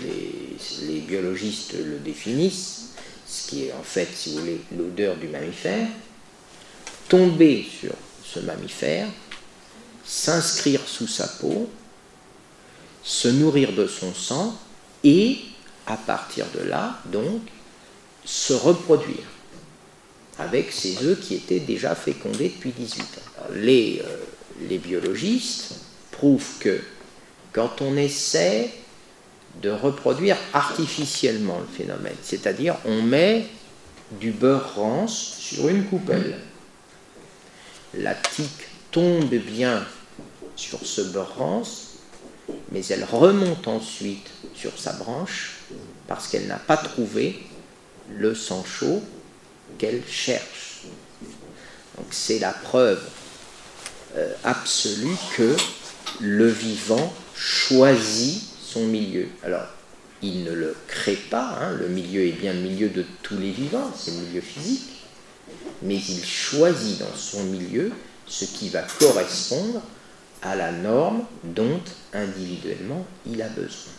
les, 0.00 1.00
biologistes 1.00 1.74
le 1.74 1.98
définissent, 1.98 2.90
ce 3.26 3.48
qui 3.48 3.64
est 3.64 3.72
en 3.72 3.82
fait, 3.82 4.08
si 4.14 4.32
vous 4.32 4.40
voulez, 4.40 4.60
l'odeur 4.76 5.16
du 5.16 5.28
mammifère, 5.28 5.86
tomber 7.08 7.66
sur 7.80 7.92
ce 8.24 8.40
mammifère, 8.40 9.08
s'inscrire 10.04 10.80
sous 10.86 11.06
sa 11.06 11.26
peau, 11.26 11.68
se 13.02 13.28
nourrir 13.28 13.72
de 13.72 13.86
son 13.86 14.14
sang 14.14 14.58
et, 15.02 15.38
à 15.86 15.96
partir 15.96 16.46
de 16.54 16.64
là, 16.64 17.00
donc, 17.06 17.42
se 18.24 18.54
reproduire 18.54 19.24
avec 20.38 20.72
ces 20.72 21.04
œufs 21.04 21.20
qui 21.20 21.34
étaient 21.34 21.60
déjà 21.60 21.94
fécondés 21.94 22.48
depuis 22.48 22.72
18 22.72 23.02
ans. 23.02 23.42
les, 23.52 24.02
euh, 24.04 24.16
les 24.68 24.78
biologistes 24.78 25.74
prouvent 26.10 26.58
que 26.58 26.80
quand 27.52 27.82
on 27.82 27.96
essaie 27.96 28.70
de 29.62 29.70
reproduire 29.70 30.36
artificiellement 30.52 31.60
le 31.60 31.66
phénomène. 31.66 32.16
C'est-à-dire, 32.22 32.76
on 32.84 33.02
met 33.02 33.46
du 34.20 34.32
beurre 34.32 34.74
rance 34.74 35.36
sur 35.38 35.68
une 35.68 35.84
coupelle. 35.84 36.38
La 37.94 38.14
tique 38.14 38.63
tombe 38.94 39.34
bien 39.34 39.86
sur 40.56 40.86
ce 40.86 41.02
beurre 41.02 41.36
rance, 41.36 41.98
mais 42.72 42.86
elle 42.86 43.04
remonte 43.04 43.68
ensuite 43.68 44.30
sur 44.54 44.78
sa 44.78 44.94
branche 44.94 45.56
parce 46.08 46.28
qu'elle 46.28 46.46
n'a 46.46 46.58
pas 46.58 46.78
trouvé 46.78 47.38
le 48.16 48.34
sang 48.34 48.64
chaud 48.64 49.02
qu'elle 49.76 50.02
cherche. 50.08 50.84
Donc 51.98 52.06
c'est 52.10 52.38
la 52.38 52.52
preuve 52.52 53.02
euh, 54.16 54.32
absolue 54.44 55.16
que 55.36 55.54
le 56.20 56.48
vivant 56.48 57.12
choisit 57.34 58.54
milieu. 58.82 59.28
Alors, 59.42 59.66
il 60.22 60.44
ne 60.44 60.52
le 60.52 60.76
crée 60.88 61.16
pas, 61.16 61.58
hein. 61.60 61.72
le 61.72 61.88
milieu 61.88 62.26
est 62.26 62.32
bien 62.32 62.52
le 62.52 62.60
milieu 62.60 62.88
de 62.88 63.04
tous 63.22 63.36
les 63.36 63.50
vivants, 63.50 63.90
c'est 63.96 64.12
le 64.12 64.18
milieu 64.18 64.40
physique, 64.40 65.04
mais 65.82 65.96
il 65.96 66.24
choisit 66.24 66.98
dans 66.98 67.14
son 67.14 67.44
milieu 67.44 67.92
ce 68.26 68.44
qui 68.44 68.68
va 68.68 68.82
correspondre 68.98 69.80
à 70.42 70.54
la 70.54 70.72
norme 70.72 71.24
dont 71.42 71.80
individuellement 72.12 73.06
il 73.26 73.40
a 73.42 73.48
besoin. 73.48 73.92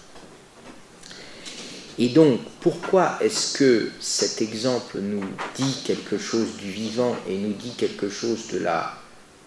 Et 1.97 2.09
donc, 2.09 2.41
pourquoi 2.59 3.17
est-ce 3.21 3.57
que 3.57 3.89
cet 4.01 4.41
exemple 4.41 4.99
nous 4.99 5.23
dit 5.55 5.76
quelque 5.86 6.17
chose 6.17 6.57
du 6.57 6.69
vivant 6.69 7.15
et 7.28 7.38
nous 7.38 7.53
dit 7.53 7.73
quelque 7.78 8.09
chose 8.09 8.47
de 8.51 8.59
la 8.59 8.93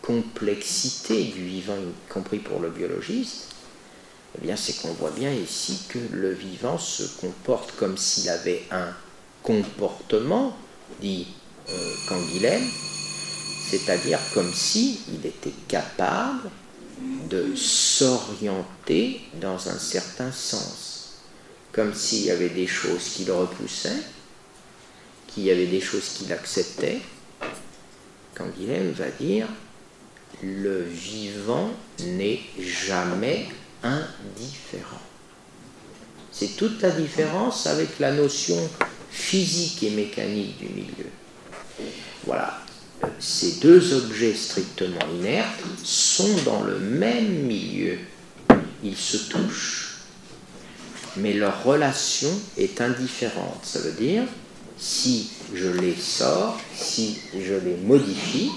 complexité 0.01 1.25
du 1.25 1.45
vivant, 1.45 1.77
y 1.77 2.13
compris 2.13 2.39
pour 2.39 2.61
le 2.61 2.71
biologiste? 2.71 3.49
Eh 4.37 4.47
bien, 4.47 4.57
c'est 4.57 4.81
qu'on 4.81 4.93
voit 4.95 5.11
bien 5.11 5.33
ici 5.33 5.81
que 5.89 5.99
le 6.13 6.33
vivant 6.33 6.79
se 6.79 7.03
comporte 7.21 7.73
comme 7.77 7.99
s'il 7.99 8.31
avait 8.31 8.63
un 8.71 8.95
comportement, 9.43 10.57
dit 11.01 11.27
euh, 11.69 11.95
Canguilhem, 12.09 12.63
c'est-à-dire 13.71 14.19
comme 14.35 14.53
s'il 14.53 15.25
était 15.25 15.55
capable 15.67 16.51
de 17.29 17.55
s'orienter 17.55 19.21
dans 19.41 19.69
un 19.69 19.79
certain 19.79 20.33
sens, 20.33 21.21
comme 21.73 21.95
s'il 21.95 22.25
y 22.25 22.31
avait 22.31 22.49
des 22.49 22.67
choses 22.67 23.05
qui 23.15 23.25
le 23.25 23.35
repoussaient, 23.35 24.03
qu'il 25.29 25.45
y 25.45 25.51
avait 25.51 25.67
des 25.67 25.81
choses 25.81 26.09
qu'il 26.17 26.33
acceptait. 26.33 27.01
Canguilhem 28.35 28.93
va 28.93 29.11
dire 29.21 29.47
le 30.43 30.83
vivant 30.85 31.71
n'est 32.01 32.41
jamais 32.59 33.49
indifférent. 33.83 35.01
C'est 36.31 36.57
toute 36.57 36.81
la 36.83 36.91
différence 36.91 37.67
avec 37.67 37.99
la 37.99 38.13
notion 38.13 38.57
physique 39.11 39.83
et 39.83 39.91
mécanique 39.91 40.59
du 40.59 40.69
milieu. 40.69 41.11
Voilà, 42.25 42.61
ces 43.19 43.53
deux 43.61 43.95
objets 43.95 44.35
strictement 44.35 44.99
inertes 45.21 45.63
sont 45.83 46.35
dans 46.45 46.63
le 46.63 46.79
même 46.79 47.45
milieu. 47.45 47.99
Ils 48.83 48.97
se 48.97 49.17
touchent, 49.17 49.99
mais 51.17 51.33
leur 51.33 51.65
relation 51.65 52.31
est 52.57 52.81
indifférente. 52.81 53.61
Ça 53.63 53.81
veut 53.81 53.93
dire, 53.93 54.25
si 54.79 55.31
je 55.55 55.69
les 55.69 55.95
sors, 55.95 56.61
si 56.77 57.19
je 57.35 57.55
les 57.55 57.77
modifie, 57.77 58.51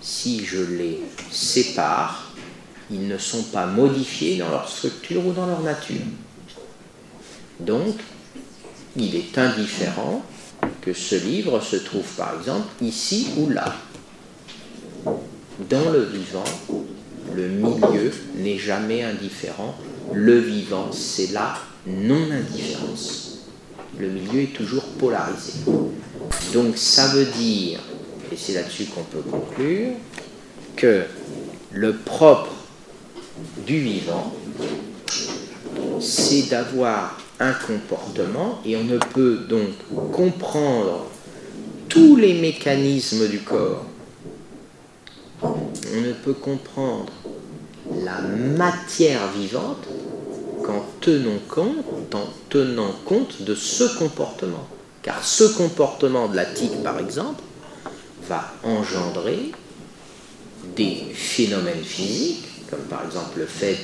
si 0.00 0.44
je 0.44 0.62
les 0.62 1.00
sépare, 1.30 2.32
ils 2.90 3.08
ne 3.08 3.18
sont 3.18 3.42
pas 3.44 3.66
modifiés 3.66 4.38
dans 4.38 4.50
leur 4.50 4.68
structure 4.68 5.26
ou 5.26 5.32
dans 5.32 5.46
leur 5.46 5.62
nature. 5.62 5.96
Donc, 7.58 7.96
il 8.96 9.16
est 9.16 9.36
indifférent 9.36 10.24
que 10.82 10.92
ce 10.92 11.16
livre 11.16 11.60
se 11.60 11.76
trouve 11.76 12.06
par 12.16 12.36
exemple 12.38 12.68
ici 12.80 13.28
ou 13.38 13.50
là. 13.50 13.74
Dans 15.68 15.90
le 15.90 16.04
vivant, 16.04 16.44
le 17.34 17.48
milieu 17.48 18.12
n'est 18.36 18.58
jamais 18.58 19.02
indifférent. 19.02 19.74
Le 20.12 20.38
vivant, 20.38 20.90
c'est 20.92 21.32
la 21.32 21.56
non-indifférence. 21.86 23.38
Le 23.98 24.08
milieu 24.08 24.42
est 24.42 24.54
toujours 24.54 24.84
polarisé. 24.98 25.54
Donc 26.52 26.76
ça 26.76 27.08
veut 27.08 27.24
dire, 27.24 27.80
et 28.30 28.36
c'est 28.36 28.52
là-dessus 28.52 28.84
qu'on 28.86 29.02
peut 29.02 29.22
conclure, 29.28 29.92
que 30.76 31.02
le 31.72 31.96
propre 31.96 32.52
du 33.66 33.80
vivant, 33.80 34.34
c'est 36.00 36.48
d'avoir 36.50 37.18
un 37.40 37.52
comportement 37.52 38.60
et 38.64 38.76
on 38.76 38.84
ne 38.84 38.98
peut 38.98 39.40
donc 39.48 39.68
comprendre 40.12 41.06
tous 41.88 42.16
les 42.16 42.34
mécanismes 42.40 43.28
du 43.28 43.40
corps. 43.40 43.84
On 45.42 46.00
ne 46.00 46.12
peut 46.12 46.32
comprendre 46.32 47.12
la 47.92 48.20
matière 48.20 49.30
vivante 49.32 49.86
qu'en 50.64 50.84
tenant 51.00 51.38
compte, 53.04 53.42
de 53.42 53.54
ce 53.54 53.84
comportement. 53.98 54.66
Car 55.02 55.22
ce 55.24 55.44
comportement 55.44 56.28
de 56.28 56.36
la 56.36 56.46
tique, 56.46 56.82
par 56.82 56.98
exemple, 56.98 57.42
va 58.28 58.52
engendrer 58.64 59.52
des 60.74 61.04
phénomènes 61.14 61.84
physiques, 61.84 62.44
comme 62.68 62.80
par 62.90 63.04
exemple 63.04 63.38
le 63.38 63.46
fait 63.46 63.76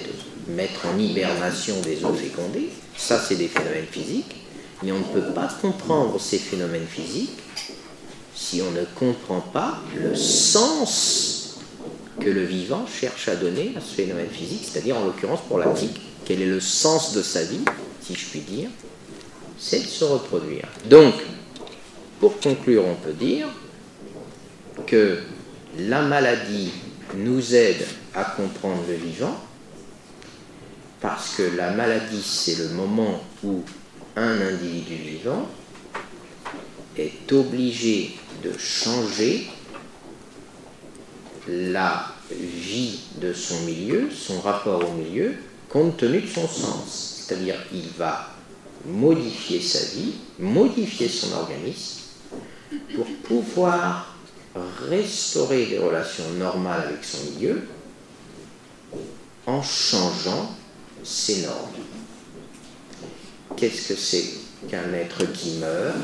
de 0.48 0.52
mettre 0.52 0.86
en 0.92 0.98
hibernation 0.98 1.80
des 1.82 2.04
œufs 2.04 2.18
fécondés, 2.18 2.70
ça 2.96 3.18
c'est 3.20 3.36
des 3.36 3.48
phénomènes 3.48 3.86
physiques, 3.90 4.36
mais 4.82 4.92
on 4.92 4.98
ne 4.98 5.04
peut 5.04 5.32
pas 5.34 5.48
comprendre 5.60 6.20
ces 6.20 6.38
phénomènes 6.38 6.86
physiques 6.86 7.38
si 8.34 8.62
on 8.62 8.70
ne 8.72 8.84
comprend 8.96 9.40
pas 9.40 9.78
le 9.94 10.14
sens 10.14 11.60
que 12.20 12.28
le 12.28 12.44
vivant 12.44 12.86
cherche 12.86 13.28
à 13.28 13.36
donner 13.36 13.72
à 13.76 13.80
ce 13.80 13.94
phénomène 13.94 14.28
physique, 14.28 14.68
c'est-à-dire 14.70 14.96
en 14.96 15.04
l'occurrence 15.04 15.40
pour 15.48 15.58
la 15.58 15.72
quel 16.24 16.42
est 16.42 16.46
le 16.46 16.60
sens 16.60 17.14
de 17.14 17.22
sa 17.22 17.42
vie, 17.42 17.64
si 18.00 18.14
je 18.14 18.26
puis 18.26 18.40
dire, 18.40 18.68
c'est 19.58 19.80
de 19.80 19.86
se 19.86 20.04
reproduire. 20.04 20.68
Donc, 20.88 21.14
pour 22.20 22.38
conclure, 22.40 22.84
on 22.86 22.94
peut 22.94 23.12
dire 23.12 23.48
que 24.86 25.18
la 25.78 26.02
maladie 26.02 26.70
nous 27.16 27.54
aide 27.54 27.86
à 28.14 28.24
comprendre 28.24 28.82
le 28.88 28.94
vivant, 28.94 29.36
parce 31.02 31.34
que 31.34 31.42
la 31.56 31.72
maladie, 31.72 32.22
c'est 32.22 32.56
le 32.58 32.68
moment 32.68 33.20
où 33.42 33.62
un 34.14 34.40
individu 34.40 34.94
vivant 34.94 35.48
est 36.96 37.30
obligé 37.32 38.16
de 38.44 38.56
changer 38.56 39.50
la 41.48 42.06
vie 42.30 43.00
de 43.20 43.32
son 43.32 43.60
milieu, 43.62 44.08
son 44.10 44.40
rapport 44.40 44.88
au 44.88 44.92
milieu, 44.92 45.34
compte 45.68 45.96
tenu 45.96 46.20
de 46.20 46.28
son 46.28 46.46
sens. 46.46 47.24
C'est-à-dire, 47.26 47.56
il 47.72 47.88
va 47.98 48.28
modifier 48.86 49.60
sa 49.60 49.84
vie, 49.96 50.14
modifier 50.38 51.08
son 51.08 51.32
organisme, 51.32 52.00
pour 52.94 53.06
pouvoir 53.24 54.14
restaurer 54.88 55.66
des 55.66 55.78
relations 55.78 56.28
normales 56.38 56.84
avec 56.88 57.04
son 57.04 57.30
milieu 57.32 57.62
en 59.46 59.62
changeant 59.62 60.54
ses 61.02 61.42
normes. 61.42 61.70
Qu'est-ce 63.56 63.88
que 63.88 63.96
c'est 63.96 64.24
qu'un 64.68 64.92
être 64.94 65.30
qui 65.32 65.58
meurt? 65.58 65.96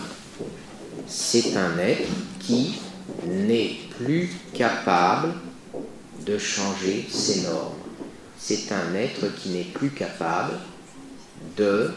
C'est 1.06 1.56
un 1.56 1.78
être 1.78 2.08
qui 2.40 2.78
n'est 3.26 3.76
plus 3.98 4.30
capable 4.52 5.34
de 6.26 6.38
changer 6.38 7.06
ses 7.10 7.42
normes. 7.42 7.74
C'est 8.38 8.72
un 8.72 8.94
être 8.94 9.34
qui 9.36 9.50
n'est 9.50 9.64
plus 9.64 9.90
capable 9.90 10.54
de 11.56 11.90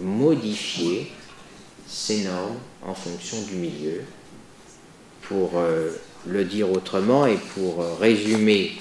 modifier 0.00 1.10
ses 1.86 2.24
normes 2.24 2.58
en 2.86 2.94
fonction 2.94 3.42
du 3.42 3.54
milieu. 3.54 4.02
Pour 5.22 5.52
euh, 5.56 5.90
le 6.26 6.44
dire 6.44 6.70
autrement 6.70 7.26
et 7.26 7.38
pour 7.54 7.82
euh, 7.82 7.94
résumer 7.94 8.72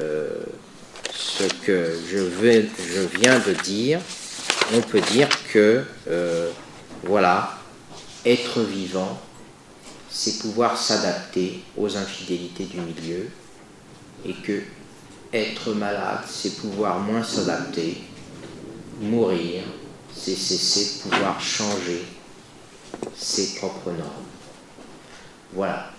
euh, 0.00 0.30
ce 1.16 1.44
que 1.64 1.98
je, 2.10 2.18
viens 3.18 3.38
de 3.38 3.52
dire, 3.62 4.00
on 4.74 4.80
peut 4.80 5.00
dire 5.00 5.28
que, 5.52 5.84
voilà, 7.04 7.58
être 8.24 8.62
vivant, 8.62 9.20
c'est 10.10 10.38
pouvoir 10.38 10.76
s'adapter 10.76 11.62
aux 11.76 11.96
infidélités 11.96 12.64
du 12.64 12.80
milieu 12.80 13.28
et 14.24 14.34
que 14.34 14.62
être 15.32 15.72
malade, 15.72 16.20
c'est 16.26 16.56
pouvoir 16.56 17.00
moins 17.00 17.24
s'adapter, 17.24 18.02
mourir, 19.00 19.64
c'est 20.14 20.36
cesser 20.36 20.98
de 20.98 21.10
pouvoir 21.10 21.40
changer 21.40 22.04
ses 23.16 23.56
propres 23.56 23.90
normes. 23.90 24.24
Voilà. 25.52 25.90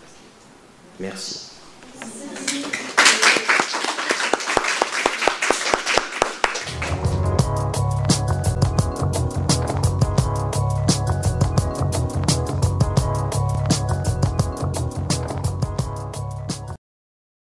Merci. 1.00 1.52